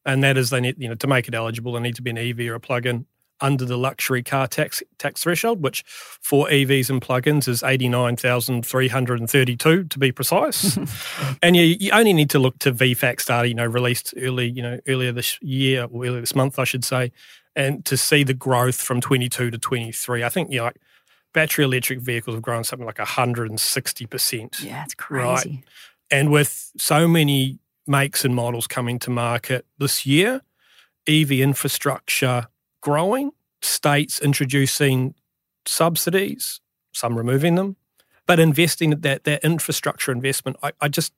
and 0.06 0.24
that 0.24 0.38
is 0.38 0.50
they 0.50 0.62
need 0.62 0.76
you 0.78 0.88
know 0.88 0.96
to 0.96 1.08
make 1.08 1.28
it 1.28 1.36
eligible 1.36 1.74
they 1.74 1.80
need 1.80 1.96
to 1.96 2.02
be 2.02 2.12
an 2.12 2.18
EV 2.18 2.40
or 2.42 2.56
a 2.56 2.60
plug-in 2.60 3.06
under 3.42 3.66
the 3.66 3.78
luxury 3.78 4.24
car 4.24 4.48
tax 4.48 4.82
tax 4.98 5.24
threshold, 5.24 5.62
which 5.62 5.84
for 5.88 6.48
EVs 6.48 6.90
and 6.90 7.02
plug-ins 7.02 7.48
is 7.48 7.64
eighty 7.64 7.90
nine 7.90 8.16
thousand 8.16 8.66
three 8.66 8.88
hundred 8.88 9.20
and 9.20 9.30
thirty 9.30 9.56
two 9.56 9.84
to 9.86 10.00
be 10.00 10.12
precise. 10.12 10.78
and 11.42 11.56
you, 11.56 11.64
you 11.64 11.92
only 11.92 12.14
need 12.14 12.30
to 12.30 12.40
look 12.40 12.58
to 12.60 12.72
VFACTS 12.72 13.26
data, 13.26 13.48
you 13.48 13.54
know, 13.54 13.66
released 13.66 14.14
early, 14.18 14.50
you 14.50 14.62
know, 14.62 14.80
earlier 14.88 15.12
this 15.12 15.42
year 15.42 15.88
or 15.92 16.06
earlier 16.06 16.22
this 16.22 16.36
month, 16.36 16.58
I 16.60 16.64
should 16.64 16.86
say, 16.86 17.12
and 17.56 17.84
to 17.86 17.98
see 17.98 18.24
the 18.24 18.34
growth 18.34 18.82
from 18.82 19.02
twenty 19.02 19.30
two 19.30 19.52
to 19.52 19.58
twenty 19.58 19.92
three. 19.92 20.24
I 20.24 20.30
think 20.30 20.52
you 20.52 20.60
know, 20.60 20.66
like 20.66 20.78
battery 21.34 21.66
electric 21.66 22.00
vehicles 22.00 22.36
have 22.36 22.44
grown 22.44 22.64
something 22.64 22.86
like 22.86 23.00
hundred 23.00 23.50
and 23.50 23.60
sixty 23.60 24.06
percent. 24.06 24.62
Yeah, 24.62 24.84
it's 24.84 24.94
crazy. 24.96 25.50
Right? 25.50 25.64
And 26.12 26.32
with 26.32 26.72
so 26.78 27.08
many 27.08 27.60
makes 27.88 28.26
and 28.26 28.36
models 28.36 28.68
coming 28.68 29.00
to 29.00 29.10
market 29.10 29.66
this 29.78 30.06
year, 30.06 30.42
EV 31.08 31.32
infrastructure 31.34 32.48
growing, 32.82 33.32
states 33.62 34.20
introducing 34.22 35.16
subsidies, 35.66 36.62
some 36.94 37.18
removing 37.18 37.56
them, 37.56 37.76
but 38.26 38.40
investing 38.40 38.92
that 38.92 39.24
that 39.24 39.44
infrastructure 39.44 40.12
investment. 40.12 40.58
I, 40.64 40.72
I 40.82 40.88
just 40.88 41.14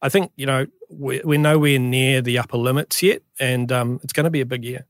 I 0.00 0.08
think 0.08 0.32
you 0.36 0.46
know 0.46 0.66
we're, 0.90 1.22
we're, 1.24 1.38
nowhere 1.38 1.78
near 1.78 2.20
the 2.20 2.38
upper 2.38 2.56
limits 2.56 3.02
yet, 3.02 3.22
and 3.38 3.70
um, 3.72 4.00
it's 4.02 4.12
going 4.12 4.24
to 4.24 4.30
be 4.30 4.40
a 4.40 4.46
big 4.46 4.64
year. 4.64 4.86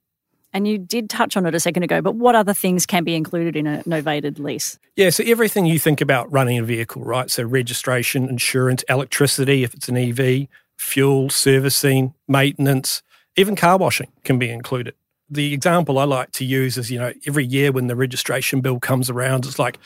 And 0.54 0.68
you 0.68 0.76
did 0.76 1.08
touch 1.08 1.36
on 1.36 1.46
it 1.46 1.54
a 1.54 1.60
second 1.60 1.82
ago, 1.82 2.02
but 2.02 2.14
what 2.14 2.34
other 2.34 2.52
things 2.52 2.84
can 2.84 3.04
be 3.04 3.14
included 3.14 3.56
in 3.56 3.66
a 3.66 3.82
novated 3.84 4.38
lease? 4.38 4.78
Yeah, 4.96 5.08
so 5.08 5.24
everything 5.24 5.64
you 5.64 5.78
think 5.78 6.02
about 6.02 6.30
running 6.30 6.58
a 6.58 6.62
vehicle, 6.62 7.02
right? 7.02 7.30
So 7.30 7.42
registration, 7.42 8.28
insurance, 8.28 8.84
electricity, 8.88 9.64
if 9.64 9.72
it's 9.72 9.88
an 9.88 9.96
EV, 9.96 10.48
fuel, 10.76 11.30
servicing, 11.30 12.14
maintenance, 12.28 13.02
even 13.36 13.56
car 13.56 13.78
washing 13.78 14.10
can 14.24 14.38
be 14.38 14.50
included. 14.50 14.94
The 15.30 15.54
example 15.54 15.98
I 15.98 16.04
like 16.04 16.32
to 16.32 16.44
use 16.44 16.76
is, 16.76 16.90
you 16.90 16.98
know, 16.98 17.12
every 17.26 17.46
year 17.46 17.72
when 17.72 17.86
the 17.86 17.96
registration 17.96 18.60
bill 18.60 18.78
comes 18.78 19.08
around, 19.08 19.46
it's 19.46 19.58
like, 19.58 19.78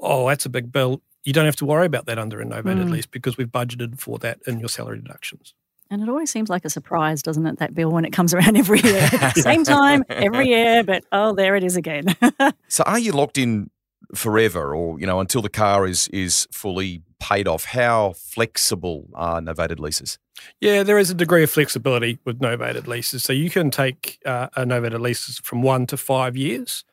oh, 0.00 0.28
that's 0.28 0.46
a 0.46 0.48
big 0.48 0.72
bill. 0.72 1.02
You 1.24 1.32
don't 1.32 1.44
have 1.44 1.56
to 1.56 1.66
worry 1.66 1.86
about 1.86 2.06
that 2.06 2.18
under 2.18 2.40
a 2.40 2.44
novated 2.46 2.86
mm. 2.86 2.90
lease 2.90 3.06
because 3.06 3.36
we've 3.36 3.48
budgeted 3.48 3.98
for 3.98 4.18
that 4.18 4.40
in 4.46 4.58
your 4.60 4.68
salary 4.68 4.98
deductions. 4.98 5.54
And 5.90 6.02
it 6.02 6.08
always 6.08 6.30
seems 6.30 6.48
like 6.48 6.64
a 6.64 6.70
surprise, 6.70 7.22
doesn't 7.22 7.46
it, 7.46 7.58
that 7.58 7.74
bill 7.74 7.90
when 7.90 8.04
it 8.04 8.12
comes 8.12 8.32
around 8.34 8.56
every 8.56 8.80
year? 8.80 9.08
Same 9.34 9.64
time, 9.64 10.04
every 10.08 10.48
year, 10.48 10.82
but 10.82 11.04
oh, 11.12 11.34
there 11.34 11.56
it 11.56 11.64
is 11.64 11.76
again. 11.76 12.16
so 12.68 12.84
are 12.84 12.98
you 12.98 13.12
locked 13.12 13.38
in 13.38 13.70
forever 14.14 14.74
or, 14.74 14.98
you 14.98 15.06
know, 15.06 15.20
until 15.20 15.42
the 15.42 15.48
car 15.48 15.86
is 15.86 16.08
is 16.08 16.46
fully 16.52 17.02
paid 17.20 17.48
off? 17.48 17.64
How 17.64 18.14
flexible 18.16 19.08
are 19.14 19.40
novated 19.40 19.78
leases? 19.78 20.18
Yeah, 20.60 20.82
there 20.82 20.98
is 20.98 21.10
a 21.10 21.14
degree 21.14 21.42
of 21.42 21.50
flexibility 21.50 22.18
with 22.24 22.40
novated 22.40 22.86
leases. 22.86 23.24
So 23.24 23.32
you 23.32 23.50
can 23.50 23.70
take 23.70 24.18
uh, 24.24 24.48
a 24.56 24.64
novated 24.64 25.00
lease 25.00 25.40
from 25.40 25.62
one 25.62 25.86
to 25.86 25.96
five 25.96 26.36
years. 26.36 26.84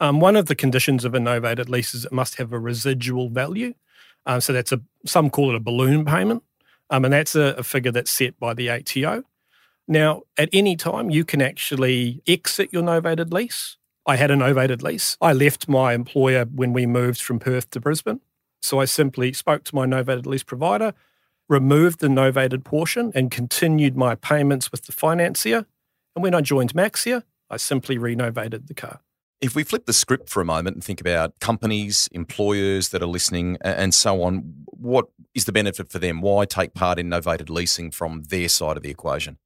Um, 0.00 0.20
one 0.20 0.36
of 0.36 0.46
the 0.46 0.54
conditions 0.54 1.04
of 1.04 1.14
a 1.14 1.18
novated 1.18 1.68
lease 1.68 1.94
is 1.94 2.04
it 2.04 2.12
must 2.12 2.36
have 2.36 2.52
a 2.52 2.58
residual 2.58 3.28
value. 3.30 3.74
Um, 4.26 4.40
so 4.40 4.52
that's 4.52 4.72
a 4.72 4.80
some 5.04 5.30
call 5.30 5.50
it 5.50 5.56
a 5.56 5.60
balloon 5.60 6.04
payment, 6.04 6.42
um, 6.90 7.04
and 7.04 7.14
that's 7.14 7.36
a, 7.36 7.54
a 7.58 7.62
figure 7.62 7.92
that's 7.92 8.10
set 8.10 8.38
by 8.40 8.54
the 8.54 8.68
ATO. 8.68 9.22
Now, 9.88 10.22
at 10.36 10.48
any 10.52 10.74
time, 10.74 11.10
you 11.10 11.24
can 11.24 11.40
actually 11.40 12.20
exit 12.26 12.72
your 12.72 12.82
novated 12.82 13.32
lease. 13.32 13.76
I 14.04 14.16
had 14.16 14.30
a 14.30 14.34
novated 14.34 14.82
lease. 14.82 15.16
I 15.20 15.32
left 15.32 15.68
my 15.68 15.92
employer 15.92 16.44
when 16.44 16.72
we 16.72 16.86
moved 16.86 17.20
from 17.20 17.38
Perth 17.38 17.70
to 17.70 17.80
Brisbane. 17.80 18.20
So 18.66 18.80
I 18.80 18.84
simply 18.84 19.32
spoke 19.32 19.62
to 19.64 19.74
my 19.76 19.86
novated 19.86 20.26
lease 20.26 20.42
provider, 20.42 20.92
removed 21.48 22.00
the 22.00 22.08
novated 22.08 22.64
portion, 22.64 23.12
and 23.14 23.30
continued 23.30 23.96
my 23.96 24.16
payments 24.16 24.72
with 24.72 24.86
the 24.86 24.92
financier. 24.92 25.66
And 26.16 26.22
when 26.24 26.34
I 26.34 26.40
joined 26.40 26.74
Maxxia, 26.74 27.22
I 27.48 27.58
simply 27.58 27.96
renovated 27.96 28.66
the 28.66 28.74
car. 28.74 29.02
If 29.40 29.54
we 29.54 29.62
flip 29.62 29.86
the 29.86 29.92
script 29.92 30.28
for 30.28 30.40
a 30.40 30.44
moment 30.44 30.74
and 30.74 30.82
think 30.82 31.00
about 31.00 31.38
companies, 31.38 32.08
employers 32.10 32.88
that 32.88 33.04
are 33.04 33.06
listening, 33.06 33.56
and 33.60 33.94
so 33.94 34.24
on, 34.24 34.38
what 34.64 35.06
is 35.32 35.44
the 35.44 35.52
benefit 35.52 35.88
for 35.88 36.00
them? 36.00 36.20
Why 36.20 36.44
take 36.44 36.74
part 36.74 36.98
in 36.98 37.08
novated 37.08 37.48
leasing 37.48 37.92
from 37.92 38.24
their 38.30 38.48
side 38.48 38.76
of 38.76 38.82
the 38.82 38.90
equation? 38.90 39.38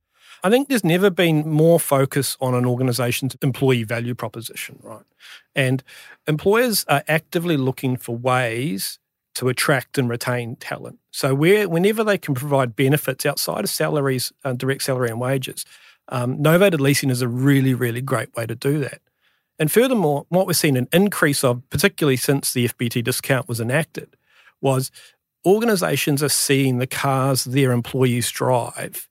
I 0.43 0.49
think 0.49 0.69
there's 0.69 0.83
never 0.83 1.11
been 1.11 1.47
more 1.47 1.79
focus 1.79 2.39
on 2.41 2.55
an 2.55 2.65
organisation's 2.65 3.37
employee 3.43 3.83
value 3.83 4.15
proposition, 4.15 4.79
right? 4.83 5.05
And 5.55 5.83
employers 6.27 6.87
are 6.89 7.05
actively 7.07 7.59
looking 7.59 7.99
for 7.99 8.17
ways 8.17 8.99
to 9.35 9.49
attract 9.49 9.99
and 9.99 10.09
retain 10.09 10.57
talent. 10.57 10.99
So 11.11 11.35
where, 11.35 11.69
whenever 11.69 12.05
they 12.05 12.19
can 12.19 12.35
provide 12.35 12.77
benefits 12.77 13.25
outside 13.25 13.65
of 13.65 13.71
salaries, 13.71 14.33
uh, 14.45 14.53
direct 14.53 14.83
salary 14.83 15.11
and 15.11 15.21
wages, 15.21 15.65
um, 16.09 16.39
novated 16.39 16.81
leasing 16.81 17.11
is 17.11 17.23
a 17.23 17.29
really, 17.29 17.75
really 17.75 18.01
great 18.01 18.35
way 18.35 18.47
to 18.47 18.55
do 18.55 18.79
that. 18.81 19.01
And 19.59 19.71
furthermore, 19.71 20.27
what 20.31 20.47
we're 20.47 20.55
seeing 20.55 20.77
an 20.77 20.89
increase 20.93 21.45
of, 21.45 21.63
particularly 21.71 22.17
since 22.17 22.53
the 22.53 22.69
FBT 22.69 23.05
discount 23.05 23.49
was 23.49 23.61
enacted, 23.61 24.17
was 24.61 24.91
organisations 25.47 26.23
are 26.23 26.29
seeing 26.29 26.79
the 26.79 26.87
cars 26.87 27.45
their 27.45 27.73
employees 27.73 28.31
drive 28.31 29.09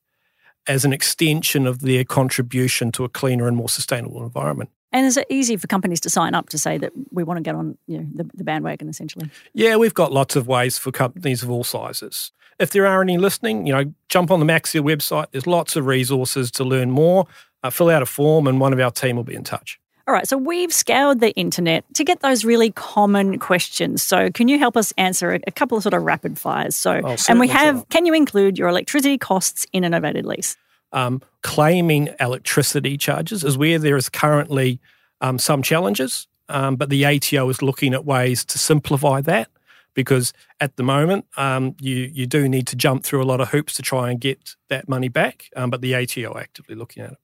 as 0.67 0.85
an 0.85 0.93
extension 0.93 1.65
of 1.65 1.81
their 1.81 2.03
contribution 2.03 2.91
to 2.91 3.03
a 3.03 3.09
cleaner 3.09 3.47
and 3.47 3.57
more 3.57 3.69
sustainable 3.69 4.23
environment. 4.23 4.69
And 4.91 5.05
is 5.05 5.17
it 5.17 5.27
easy 5.29 5.55
for 5.55 5.67
companies 5.67 5.99
to 6.01 6.09
sign 6.09 6.33
up 6.33 6.49
to 6.49 6.57
say 6.57 6.77
that 6.79 6.91
we 7.11 7.23
want 7.23 7.37
to 7.37 7.41
get 7.41 7.55
on 7.55 7.77
you 7.87 7.99
know, 7.99 8.07
the, 8.13 8.29
the 8.33 8.43
bandwagon 8.43 8.89
essentially? 8.89 9.29
Yeah, 9.53 9.75
we've 9.75 9.93
got 9.93 10.11
lots 10.11 10.35
of 10.35 10.47
ways 10.47 10.77
for 10.77 10.91
companies 10.91 11.43
of 11.43 11.51
all 11.51 11.63
sizes. 11.63 12.31
If 12.59 12.71
there 12.71 12.85
are 12.87 13.01
any 13.01 13.17
listening, 13.17 13.67
you 13.67 13.73
know, 13.73 13.93
jump 14.09 14.31
on 14.31 14.39
the 14.39 14.45
Maxxia 14.45 14.81
website. 14.81 15.27
There's 15.31 15.47
lots 15.47 15.75
of 15.75 15.85
resources 15.85 16.51
to 16.51 16.63
learn 16.63 16.91
more. 16.91 17.27
Uh, 17.63 17.69
fill 17.69 17.89
out 17.89 18.01
a 18.01 18.05
form, 18.05 18.47
and 18.47 18.59
one 18.59 18.71
of 18.73 18.79
our 18.79 18.91
team 18.91 19.15
will 19.17 19.23
be 19.23 19.35
in 19.35 19.43
touch. 19.43 19.79
All 20.07 20.13
right, 20.13 20.27
so 20.27 20.37
we've 20.37 20.73
scoured 20.73 21.19
the 21.19 21.31
internet 21.35 21.85
to 21.93 22.03
get 22.03 22.21
those 22.21 22.43
really 22.43 22.71
common 22.71 23.37
questions. 23.37 24.01
So, 24.01 24.31
can 24.31 24.47
you 24.47 24.57
help 24.57 24.75
us 24.75 24.91
answer 24.97 25.33
a, 25.35 25.39
a 25.45 25.51
couple 25.51 25.77
of 25.77 25.83
sort 25.83 25.93
of 25.93 26.03
rapid 26.03 26.39
fires? 26.39 26.75
So, 26.75 27.01
Oh, 27.03 27.15
and 27.27 27.39
we 27.39 27.47
have, 27.49 27.87
can 27.89 28.05
you 28.05 28.13
include 28.13 28.57
your 28.57 28.69
electricity 28.69 29.17
costs 29.17 29.67
in 29.71 29.83
an 29.83 29.91
novated 29.91 30.23
lease? 30.23 30.57
Um, 30.91 31.21
claiming 31.41 32.09
electricity 32.19 32.97
charges 32.97 33.43
is 33.43 33.57
where 33.57 33.77
there 33.77 33.95
is 33.95 34.09
currently 34.09 34.79
um, 35.21 35.37
some 35.37 35.61
challenges, 35.61 36.27
um, 36.49 36.75
but 36.75 36.89
the 36.89 37.05
ATO 37.05 37.47
is 37.49 37.61
looking 37.61 37.93
at 37.93 38.05
ways 38.05 38.43
to 38.45 38.57
simplify 38.57 39.21
that 39.21 39.49
because 39.93 40.33
at 40.59 40.75
the 40.77 40.83
moment 40.83 41.25
um, 41.37 41.75
you 41.79 42.09
you 42.13 42.25
do 42.25 42.47
need 42.47 42.67
to 42.67 42.75
jump 42.75 43.03
through 43.03 43.21
a 43.21 43.25
lot 43.25 43.41
of 43.41 43.49
hoops 43.49 43.73
to 43.73 43.81
try 43.81 44.09
and 44.09 44.19
get 44.19 44.55
that 44.69 44.87
money 44.87 45.09
back, 45.09 45.49
um, 45.55 45.69
but 45.69 45.81
the 45.81 45.95
ATO 45.95 46.33
are 46.33 46.39
actively 46.39 46.75
looking 46.75 47.03
at 47.03 47.11
it. 47.11 47.17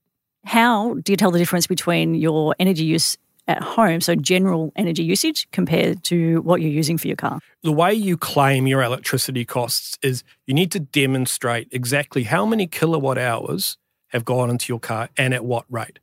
How 0.45 0.93
do 0.95 1.11
you 1.11 1.17
tell 1.17 1.31
the 1.31 1.39
difference 1.39 1.67
between 1.67 2.13
your 2.13 2.55
energy 2.59 2.83
use 2.83 3.17
at 3.47 3.61
home, 3.61 4.01
so 4.01 4.15
general 4.15 4.71
energy 4.75 5.03
usage, 5.03 5.47
compared 5.51 6.03
to 6.05 6.41
what 6.41 6.61
you're 6.61 6.71
using 6.71 6.97
for 6.97 7.07
your 7.07 7.17
car? 7.17 7.39
the 7.65 7.71
way 7.71 7.91
you 7.91 8.15
claim 8.15 8.67
your 8.67 8.83
electricity 8.83 9.43
costs 9.43 9.97
is 10.03 10.23
you 10.45 10.53
need 10.53 10.71
to 10.71 10.79
demonstrate 10.79 11.67
exactly 11.71 12.21
how 12.21 12.45
many 12.45 12.67
kilowatt 12.67 13.17
hours 13.17 13.77
have 14.09 14.23
gone 14.23 14.51
into 14.51 14.71
your 14.71 14.79
car 14.79 15.09
and 15.17 15.33
at 15.33 15.43
what 15.43 15.65
rate. 15.67 15.97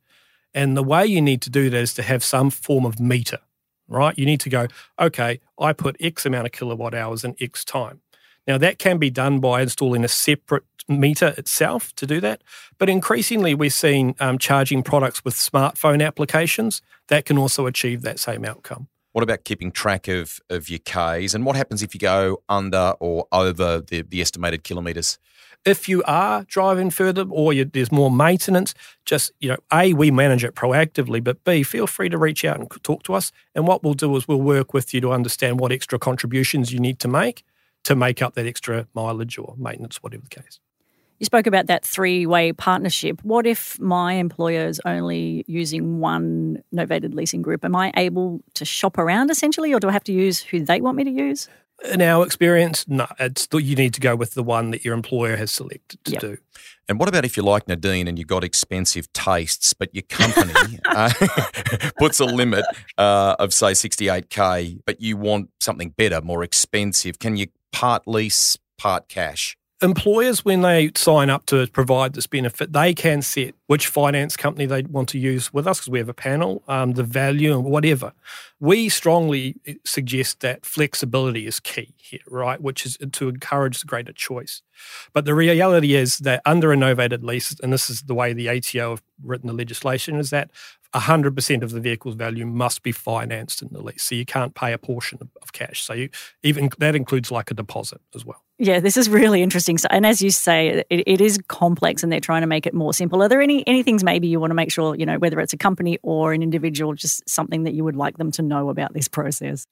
And 0.53 0.77
the 0.77 0.83
way 0.83 1.07
you 1.07 1.23
need 1.23 1.41
to 1.43 1.51
do 1.51 1.71
that 1.71 1.79
is 1.79 1.95
to 1.95 2.03
have 2.03 2.25
some 2.25 2.51
form 2.51 2.85
of 2.85 2.99
meter, 2.99 3.39
right? 3.87 4.19
You 4.19 4.27
need 4.27 4.41
to 4.41 4.51
go, 4.51 4.67
okay, 4.99 5.39
I 5.57 5.73
put 5.73 5.97
X 6.01 6.27
amount 6.27 6.47
of 6.47 6.53
kilowatt 6.53 6.95
hours 6.95 7.23
in 7.23 7.37
X 7.41 7.65
time. 7.65 8.01
Now, 8.47 8.59
that 8.59 8.79
can 8.79 8.99
be 8.99 9.11
done 9.11 9.41
by 9.41 9.63
installing 9.63 10.05
a 10.05 10.09
separate 10.09 10.65
meter 10.89 11.35
itself 11.39 11.95
to 11.95 12.07
do 12.07 12.21
that. 12.21 12.43
But 12.79 12.89
increasingly, 12.89 13.55
we're 13.55 13.71
seeing 13.71 14.17
um, 14.21 14.39
charging 14.39 14.83
products 14.83 15.25
with 15.25 15.35
smartphone 15.35 16.05
applications 16.05 16.83
that 17.09 17.25
can 17.25 17.39
also 17.39 17.67
achieve 17.67 18.03
that 18.03 18.19
same 18.19 18.45
outcome. 18.45 18.89
What 19.13 19.23
about 19.23 19.45
keeping 19.45 19.71
track 19.71 20.09
of, 20.09 20.41
of 20.49 20.69
your 20.69 20.81
Ks? 20.81 21.35
And 21.35 21.45
what 21.45 21.55
happens 21.55 21.83
if 21.83 21.95
you 21.95 22.01
go 22.01 22.43
under 22.49 22.95
or 22.99 23.27
over 23.31 23.81
the, 23.81 24.03
the 24.03 24.21
estimated 24.21 24.65
kilometres? 24.65 25.19
if 25.65 25.89
you 25.89 26.03
are 26.05 26.45
driving 26.45 26.91
further 26.91 27.25
or 27.31 27.53
you, 27.53 27.65
there's 27.65 27.93
more 27.93 28.11
maintenance, 28.11 28.75
just, 29.05 29.33
you 29.41 29.49
know, 29.49 29.59
A, 29.73 29.93
we 29.93 30.11
manage 30.11 30.45
it 30.45 30.55
proactively, 30.55 31.23
but 31.23 31.45
B, 31.45 31.63
feel 31.63 31.87
free 31.87 32.09
to 32.09 32.19
reach 32.19 32.45
out 32.45 32.59
and 32.59 32.69
talk 32.83 33.03
to 33.05 33.15
us. 33.15 33.31
And 33.55 33.67
what 33.67 33.83
we'll 33.83 33.95
do 33.95 34.15
is 34.17 34.27
we'll 34.27 34.41
work 34.41 34.75
with 34.75 34.93
you 34.93 35.01
to 35.03 35.13
understand 35.13 35.61
what 35.61 35.73
extra 35.73 35.99
contributions 35.99 36.73
you 36.73 36.81
need 36.81 36.99
to 37.01 37.09
make 37.09 37.45
to 37.85 37.95
make 37.97 38.23
up 38.23 38.35
that 38.35 38.47
extra 38.47 38.87
mileage 38.95 39.39
or 39.39 39.55
maintenance, 39.59 40.03
whatever 40.03 40.23
the 40.23 40.29
case. 40.29 40.61
You 41.19 41.27
spoke 41.27 41.47
about 41.47 41.69
that 41.69 41.85
three 41.85 42.27
way 42.27 42.53
partnership. 42.53 43.23
What 43.23 43.47
if 43.47 43.79
my 43.79 44.15
employer 44.15 44.67
is 44.67 44.81
only 44.85 45.45
using 45.47 46.01
one 46.01 46.63
novated 46.75 47.15
leasing 47.15 47.43
group? 47.43 47.65
Am 47.65 47.77
I 47.77 47.93
able 47.97 48.41
to 48.55 48.65
shop 48.65 48.99
around 48.99 49.31
essentially, 49.31 49.73
or 49.73 49.79
do 49.79 49.89
I 49.89 49.93
have 49.93 50.03
to 50.05 50.13
use 50.13 50.41
who 50.41 50.65
they 50.65 50.81
want 50.81 50.97
me 50.97 51.05
to 51.05 51.11
use? 51.11 51.49
In 51.93 52.03
our 52.03 52.25
experience, 52.25 52.87
no, 52.89 53.07
it's 53.19 53.49
you 53.53 53.75
need 53.77 53.95
to 53.95 54.01
go 54.01 54.15
with 54.17 54.35
the 54.35 54.43
one 54.43 54.71
that 54.71 54.85
your 54.85 54.95
employer 54.95 55.37
has 55.37 55.51
selected 55.51 56.05
to 56.05 56.13
Yep. 56.13 56.21
do. 56.21 56.37
And 56.89 56.99
what 56.99 57.09
about 57.09 57.25
if 57.25 57.37
you're 57.37 57.47
like 57.47 57.69
Nadine 57.69 58.09
and 58.09 58.19
you've 58.19 58.29
got 58.29 58.45
expensive 58.45 59.13
tastes, 59.13 59.73
but 59.75 59.95
your 59.95 60.03
company 60.03 60.79
uh, 60.85 61.11
puts 61.99 62.21
a 62.21 62.25
limit 62.25 62.65
uh, 62.99 63.37
of, 63.39 63.55
say, 63.55 63.73
68K, 63.73 64.81
but 64.85 65.01
you 65.01 65.17
want 65.17 65.51
something 65.61 65.91
better, 65.91 66.21
more 66.21 66.43
expensive? 66.43 67.19
Can 67.19 67.37
you 67.37 67.47
part 67.73 68.07
lease, 68.07 68.59
part 68.79 69.09
cash? 69.09 69.57
employers, 69.83 70.45
when 70.45 70.63
they 70.63 70.91
sign 70.95 71.29
up 71.29 71.45
to 71.47 71.67
provide 71.69 72.15
this 72.15 72.27
benefit, 72.27 72.73
they 72.73 72.95
can 72.95 73.21
set 73.21 73.55
which 73.67 73.89
finance 73.89 74.37
company 74.37 74.65
they 74.65 74.83
want 74.83 75.09
to 75.11 75.19
use 75.19 75.53
with 75.53 75.67
us 75.67 75.81
because 75.81 75.91
we 75.91 75.99
have 75.99 76.09
a 76.09 76.15
panel, 76.15 76.63
um, 76.69 76.93
the 76.93 77.03
value 77.03 77.53
and 77.53 77.65
whatever. 77.65 78.13
We 78.61 78.89
strongly 78.89 79.57
suggest 79.85 80.41
that 80.41 80.65
flexibility 80.65 81.47
is 81.47 81.59
key 81.59 81.95
here, 81.97 82.21
right? 82.29 82.61
Which 82.61 82.87
is 82.87 82.97
to 83.13 83.29
encourage 83.29 83.85
greater 83.85 84.13
choice. 84.13 84.63
But 85.13 85.25
the 85.25 85.35
reality 85.35 85.95
is 85.95 86.19
that 86.19 86.43
under 86.47 86.73
a 86.73 86.77
novated 86.77 87.25
lease, 87.25 87.59
and 87.61 87.73
this 87.73 87.91
is 87.91 88.03
the 88.03 88.15
way 88.15 88.33
the 88.33 88.49
ATO 88.49 88.91
have 88.91 89.03
written 89.23 89.49
the 89.49 89.53
legislation, 89.53 90.17
is 90.17 90.31
that 90.31 90.51
100% 90.95 91.63
of 91.63 91.71
the 91.71 91.81
vehicle's 91.81 92.15
value 92.15 92.47
must 92.47 92.83
be 92.83 92.93
financed 92.93 93.63
in 93.63 93.69
the 93.73 93.81
lease. 93.83 94.03
So 94.03 94.15
you 94.15 94.27
can't 94.27 94.55
pay 94.55 94.73
a 94.73 94.79
portion 94.79 95.19
of, 95.21 95.29
of 95.41 95.53
cash. 95.53 95.83
So 95.83 95.95
you, 95.95 96.11
even 96.43 96.71
that 96.79 96.95
includes 96.95 97.31
like 97.31 97.51
a 97.51 97.55
deposit 97.55 98.01
as 98.15 98.25
well. 98.27 98.43
Yeah, 98.59 98.79
this 98.79 98.97
is 98.97 99.09
really 99.09 99.43
interesting. 99.43 99.79
So, 99.79 99.89
and 99.91 100.07
as 100.07 100.23
you 100.23 100.31
say, 100.31 100.85
it, 100.91 101.03
it 101.07 101.21
is 101.21 101.39
complex, 101.49 102.03
and 102.03 102.13
they're 102.13 102.21
trying 102.21 102.43
to 102.43 102.47
make 102.47 102.67
it 102.67 102.75
more 102.75 102.95
simple. 102.95 103.23
Are 103.23 103.29
there 103.29 103.41
any 103.41 103.67
any 103.67 103.83
things 103.83 104.05
maybe 104.05 104.29
you 104.29 104.39
want 104.39 104.51
to 104.51 104.55
make 104.55 104.71
sure 104.71 104.95
you 104.95 105.07
know 105.07 105.19
whether 105.19 105.41
it's 105.41 105.53
a 105.53 105.57
company 105.57 105.99
or 106.03 106.33
an 106.33 106.43
individual, 106.43 106.95
just 106.95 107.29
something 107.29 107.65
that 107.65 107.73
you 107.75 107.83
would 107.83 107.97
like 107.97 108.19
them 108.19 108.31
to 108.33 108.43
know 108.43 108.69
about 108.69 108.93
this 108.95 109.09
process? 109.09 109.67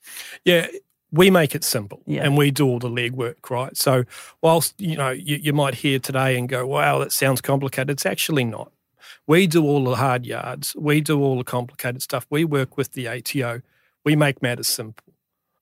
Yeah, 0.45 0.67
we 1.13 1.31
make 1.31 1.55
it 1.55 1.63
simple 1.63 2.03
Yeah. 2.07 2.25
and 2.25 2.37
we 2.37 2.51
do 2.51 2.67
all 2.67 2.79
the 2.81 2.89
legwork, 2.89 3.49
right? 3.51 3.77
So, 3.77 4.05
whilst 4.43 4.75
you 4.81 4.97
know 4.97 5.11
you, 5.11 5.37
you 5.37 5.53
might 5.53 5.75
hear 5.75 6.01
today 6.01 6.37
and 6.37 6.49
go, 6.49 6.67
"Wow, 6.67 6.99
that 6.99 7.13
sounds 7.13 7.41
complicated," 7.41 7.91
it's 7.91 8.07
actually 8.07 8.45
not. 8.45 8.73
We 9.31 9.47
do 9.47 9.65
all 9.65 9.85
the 9.85 9.95
hard 9.95 10.27
yards. 10.27 10.75
We 10.75 11.01
do 11.01 11.23
all 11.23 11.39
the 11.39 11.45
complicated 11.45 12.03
stuff. 12.03 12.27
We 12.31 12.45
work 12.45 12.77
with 12.77 12.95
the 12.95 13.07
ATO. 13.07 13.63
We 14.05 14.17
make 14.17 14.43
matters 14.43 14.67
simple. 14.67 15.15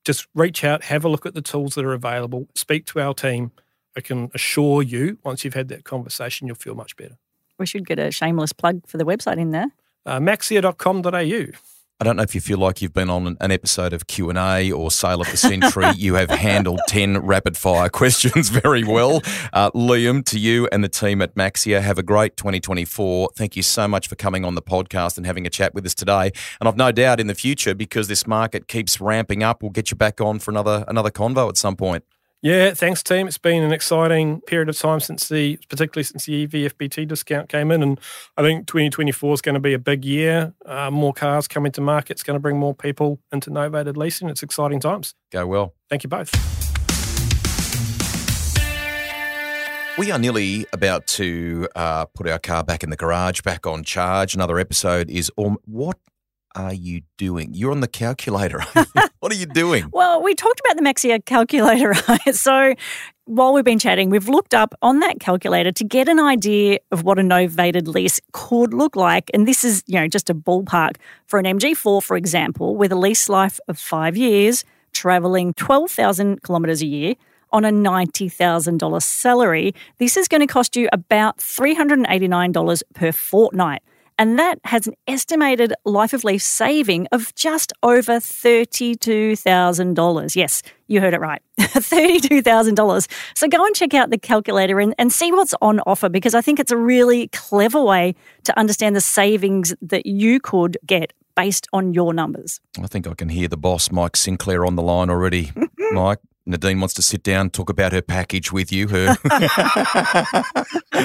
Just 0.07 0.27
reach 0.35 0.65
out, 0.65 0.85
have 0.85 1.05
a 1.05 1.09
look 1.11 1.27
at 1.27 1.35
the 1.35 1.43
tools 1.43 1.75
that 1.75 1.85
are 1.85 1.93
available, 1.93 2.49
speak 2.55 2.87
to 2.87 2.99
our 2.99 3.13
team. 3.13 3.53
I 3.95 4.01
can 4.01 4.31
assure 4.33 4.81
you, 4.81 5.19
once 5.23 5.45
you've 5.45 5.53
had 5.53 5.69
that 5.69 5.85
conversation, 5.85 6.47
you'll 6.47 6.57
feel 6.57 6.75
much 6.75 6.97
better. 6.97 7.19
We 7.59 7.67
should 7.67 7.87
get 7.87 7.99
a 7.99 8.11
shameless 8.11 8.55
plug 8.55 8.87
for 8.87 8.97
the 8.97 9.05
website 9.05 9.37
in 9.37 9.51
there. 9.51 9.67
Uh, 10.07 10.19
maxxia.com.au. 10.19 11.59
I 12.01 12.05
don't 12.05 12.15
know 12.15 12.23
if 12.23 12.33
you 12.33 12.41
feel 12.41 12.59
like 12.59 12.81
you've 12.81 12.93
been 12.93 13.11
on 13.11 13.37
an- 13.41 13.51
episode 13.51 13.93
of 13.93 14.07
Q 14.07 14.31
and 14.31 14.39
A 14.39 14.71
or 14.71 14.89
Sale 14.89 15.21
of 15.21 15.31
the 15.33 15.37
Century. 15.37 15.91
you 15.97 16.15
have 16.15 16.31
handled 16.31 16.79
ten 16.87 17.19
rapid 17.19 17.57
fire 17.57 17.89
questions 17.89 18.51
very 18.51 18.85
well, 18.85 19.21
uh, 19.53 19.73
Liam. 19.73 20.25
To 20.27 20.39
you 20.39 20.69
and 20.71 20.85
the 20.85 20.89
team 20.89 21.21
at 21.21 21.35
Maxxia, 21.35 21.81
have 21.81 21.99
a 21.99 22.05
great 22.05 22.37
2024. 22.37 23.31
Thank 23.35 23.57
you 23.57 23.65
so 23.65 23.89
much 23.89 24.07
for 24.07 24.15
coming 24.15 24.45
on 24.45 24.55
the 24.55 24.63
podcast 24.63 25.17
and 25.17 25.27
having 25.27 25.45
a 25.45 25.51
chat 25.51 25.75
with 25.75 25.85
us 25.87 25.95
today. 25.95 26.31
And 26.61 26.69
I've 26.69 26.77
no 26.77 26.93
doubt 26.93 27.19
in 27.19 27.27
the 27.27 27.35
future, 27.35 27.75
because 27.75 28.07
this 28.07 28.29
market 28.29 28.69
keeps 28.69 29.01
ramping 29.01 29.43
up, 29.43 29.61
we'll 29.61 29.73
get 29.73 29.91
you 29.91 29.97
back 29.97 30.21
on 30.21 30.39
for 30.39 30.53
another 30.53 30.85
another 30.87 31.11
convo 31.11 31.49
at 31.49 31.57
some 31.57 31.75
point. 31.75 32.05
Yeah, 32.41 32.73
thanks, 32.73 33.03
team. 33.03 33.27
It's 33.27 33.37
been 33.37 33.65
an 33.65 33.73
exciting 33.73 34.41
period 34.43 34.69
of 34.69 34.79
time 34.79 35.01
since 35.01 35.29
the, 35.29 35.59
particularly 35.69 36.05
since 36.05 36.27
the 36.27 36.35
E 36.35 36.45
EV 36.45 36.73
FBT 36.73 37.09
discount 37.09 37.49
came 37.49 37.73
in, 37.73 37.83
and 37.83 37.99
I 38.37 38.43
think 38.43 38.69
2024 38.69 39.35
is 39.35 39.41
going 39.41 39.55
to 39.55 39.61
be 39.61 39.75
a 39.75 39.79
big 39.79 40.05
year. 40.05 40.55
Uh, 40.65 40.89
more 40.89 41.13
cars 41.13 41.49
coming 41.49 41.73
to 41.73 41.81
market. 41.81 42.13
It's 42.13 42.23
going 42.23 42.37
to 42.37 42.41
bring 42.41 42.57
more 42.57 42.77
people 42.77 43.19
into 43.33 43.51
novated 43.51 43.97
leasing. 43.97 44.29
It's 44.29 44.45
exciting 44.45 44.79
times. 44.79 45.17
Go 45.33 45.49
well. 45.49 45.75
Thank 45.91 46.05
you 46.05 46.09
both. 46.09 46.33
We 49.99 50.13
are 50.13 50.19
nearly 50.21 50.65
about 50.73 51.09
to 51.09 51.67
uh, 51.75 52.05
put 52.05 52.29
our 52.29 52.39
car 52.39 52.63
back 52.63 52.85
in 52.85 52.91
the 52.91 52.97
garage, 52.97 53.41
back 53.41 53.67
on 53.67 53.83
charge. 53.83 54.37
Another 54.37 54.61
episode 54.61 55.11
is 55.11 55.29
um, 55.37 55.59
what 55.65 55.99
are 56.55 56.73
you 56.73 57.03
doing? 57.17 57.53
You're 57.53 57.73
on 57.73 57.81
the 57.81 57.89
calculator. 57.89 58.63
what 59.29 59.37
are 59.37 59.41
you 59.41 59.45
doing? 59.45 59.85
Well, 59.93 60.23
we 60.23 60.35
talked 60.35 60.59
about 60.65 60.79
the 60.79 60.83
Maxxia 60.83 61.23
calculator, 61.23 61.91
right? 62.09 62.35
So 62.35 62.73
while 63.27 63.53
we've 63.53 63.63
been 63.63 63.79
chatting, 63.79 64.09
we've 64.09 64.27
looked 64.27 64.55
up 64.55 64.75
on 64.81 65.01
that 65.01 65.21
calculator 65.21 65.71
to 65.71 65.85
get 65.85 66.09
an 66.09 66.19
idea 66.19 66.79
of 66.93 67.03
what 67.03 67.19
a 67.19 67.23
novated 67.23 67.89
lease 67.89 68.23
could 68.33 68.73
look 68.73 68.97
like. 68.97 69.31
And 69.35 69.47
this 69.47 69.65
is, 69.65 69.85
you 69.87 70.01
know, 70.01 70.09
just 70.09 70.31
a 70.31 70.35
ballpark 70.35 70.97
for 71.27 71.39
an 71.39 71.45
MG4, 71.45 72.03
for 72.03 72.17
example, 72.17 72.75
with 72.75 72.91
a 72.91 72.97
lease 72.97 73.29
life 73.29 73.61
of 73.69 73.79
five 73.79 74.17
years, 74.17 74.65
traveling 74.95 75.53
12,000 75.53 76.43
kilometres 76.43 76.81
a 76.81 76.87
year. 76.87 77.15
on 77.51 77.65
a 77.65 77.71
$90,000 77.71 79.03
salary, 79.03 79.75
this 79.97 80.19
is 80.19 80.29
going 80.29 80.43
to 80.43 80.47
cost 80.47 80.77
you 80.77 80.87
about 80.93 81.39
$389 81.39 82.83
per 82.95 83.11
fortnight. 83.11 83.83
And 84.19 84.39
that 84.39 84.59
has 84.65 84.87
an 84.89 84.95
estimated 85.07 85.73
life 85.85 86.13
of 86.13 86.25
leaf 86.25 86.43
saving 86.43 87.07
of 87.13 87.33
just 87.37 87.73
over 87.83 88.15
$32,000. 88.15 90.37
Yes, 90.37 90.63
you 90.89 91.01
heard 91.01 91.15
it 91.15 91.21
right. 91.21 91.41
$32,000. 91.61 93.09
So 93.35 93.49
go 93.49 93.65
and 93.65 93.77
check 93.77 93.95
out 93.95 94.11
the 94.11 94.19
calculator 94.19 94.81
and, 94.81 94.93
and 94.99 95.13
see 95.13 95.31
what's 95.31 95.55
on 95.63 95.79
offer 95.81 96.09
because 96.09 96.35
I 96.35 96.41
think 96.41 96.59
it's 96.59 96.73
a 96.73 96.77
really 96.77 97.29
clever 97.29 97.81
way 97.81 98.17
to 98.45 98.59
understand 98.59 98.97
the 98.97 99.01
savings 99.01 99.73
that 99.83 100.07
you 100.07 100.41
could 100.41 100.77
get 100.85 101.13
based 101.37 101.69
on 101.73 101.95
your 101.95 102.13
numbers. 102.13 102.61
I 102.83 102.89
think 102.89 103.07
I 103.07 103.15
can 103.15 103.29
hear 103.29 103.47
the 103.47 103.57
boss, 103.57 103.93
Mike 103.93 104.17
Sinclair, 104.17 104.67
on 104.67 104.75
the 104.75 104.83
line 104.83 105.11
already. 105.11 105.53
Mike, 105.93 106.19
Nadine 106.49 106.81
wants 106.81 106.95
to 106.95 107.03
sit 107.03 107.23
down, 107.23 107.51
talk 107.51 107.69
about 107.69 107.93
her 107.93 108.03
package 108.03 108.51
with 108.51 108.73
you, 108.73 108.89
her 108.89 109.15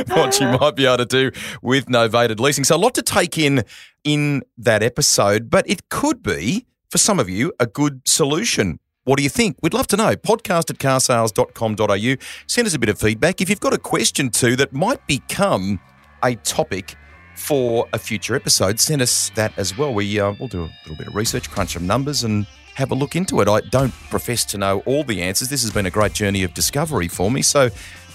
what 0.08 0.34
she 0.34 0.46
might 0.60 0.76
be 0.76 0.86
able 0.86 0.98
to 0.98 1.06
do 1.06 1.32
with 1.62 1.88
novated 1.88 2.40
leasing. 2.40 2.64
So 2.64 2.76
a 2.76 2.78
lot 2.78 2.96
to 2.96 3.02
take 3.02 3.38
in 3.38 3.64
in 4.04 4.44
that 4.58 4.82
episode, 4.82 5.50
but 5.50 5.70
it 5.70 5.90
could 5.90 6.24
be 6.24 6.66
for 6.90 6.98
some 6.98 7.20
of 7.20 7.30
you 7.30 7.52
a 7.60 7.66
good 7.66 8.08
solution. 8.08 8.80
What 9.04 9.18
do 9.18 9.24
you 9.24 9.30
think? 9.30 9.58
We'd 9.62 9.74
love 9.74 9.88
to 9.88 9.98
know. 9.98 10.16
Podcast 10.16 10.70
at 10.70 10.78
carsales.com.au. 10.78 12.16
Send 12.48 12.68
us 12.68 12.74
a 12.74 12.80
bit 12.80 12.90
of 12.90 12.98
feedback. 12.98 13.42
If 13.42 13.50
you've 13.50 13.60
got 13.60 13.74
a 13.74 13.78
question 13.78 14.30
too 14.30 14.56
that 14.56 14.72
might 14.72 15.06
become 15.08 15.82
a 16.24 16.36
topic 16.36 16.96
for 17.36 17.88
a 17.92 18.00
future 18.00 18.36
episode, 18.36 18.80
send 18.80 19.02
us 19.02 19.30
that 19.36 19.52
as 19.58 19.78
well. 19.78 19.94
We 19.94 20.20
uh, 20.22 20.34
we'll 20.40 20.48
do 20.48 20.64
a 20.64 20.72
little 20.84 20.96
bit 20.96 21.08
of 21.08 21.16
research, 21.16 21.50
crunch 21.52 21.74
some 21.74 21.86
numbers, 21.86 22.24
and 22.24 22.48
have 22.76 22.92
a 22.92 22.96
look 22.96 23.16
into 23.16 23.42
it. 23.42 23.48
I 23.48 23.62
don't 23.62 23.94
profess 24.10 24.44
to 24.46 24.58
know 24.58 24.80
all 24.86 25.04
the 25.04 25.22
answers. 25.22 25.50
This 25.50 25.62
has 25.62 25.72
been 25.72 25.86
a 25.86 25.92
great 25.92 26.14
journey 26.14 26.44
of 26.44 26.54
discovery 26.54 27.08
for 27.08 27.30
me. 27.30 27.42
So 27.42 27.70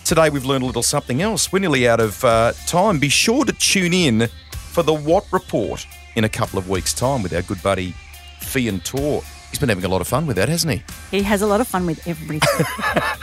today 0.04 0.30
we've 0.30 0.44
learned 0.44 0.64
a 0.64 0.66
little 0.66 0.82
something 0.82 1.22
else. 1.22 1.52
We're 1.52 1.60
nearly 1.60 1.88
out 1.88 2.00
of 2.00 2.24
uh, 2.24 2.52
time. 2.66 2.98
Be 2.98 3.08
sure 3.08 3.44
to 3.44 3.52
tune 3.52 3.92
in 3.92 4.28
for 4.52 4.82
the 4.82 4.94
What 4.94 5.26
Report 5.32 5.86
in 6.16 6.24
a 6.24 6.28
couple 6.28 6.58
of 6.58 6.68
weeks' 6.68 6.92
time 6.92 7.22
with 7.22 7.32
our 7.32 7.42
good 7.42 7.62
buddy 7.62 7.94
Feann 8.40 8.80
Torr. 8.80 9.22
He's 9.50 9.58
been 9.58 9.68
having 9.68 9.84
a 9.84 9.88
lot 9.88 10.00
of 10.00 10.08
fun 10.08 10.26
with 10.26 10.36
that, 10.36 10.48
hasn't 10.48 10.72
he? 10.74 10.82
He 11.16 11.22
has 11.22 11.40
a 11.40 11.46
lot 11.46 11.60
of 11.60 11.68
fun 11.68 11.86
with 11.86 12.06
everything. 12.06 12.66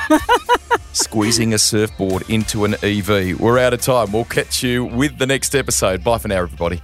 Squeezing 0.94 1.54
a 1.54 1.60
surfboard 1.60 2.28
into 2.30 2.66
an 2.66 2.76
EV. 2.82 3.40
We're 3.40 3.60
out 3.60 3.74
of 3.74 3.82
time. 3.82 4.12
We'll 4.12 4.26
catch 4.26 4.64
you 4.64 4.86
with 4.86 5.18
the 5.18 5.28
next 5.28 5.54
episode. 5.54 6.04
Bye 6.04 6.18
for 6.18 6.30
now, 6.30 6.38
everybody. 6.38 6.82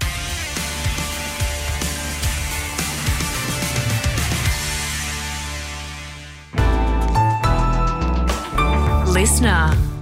listener. 9.21 10.00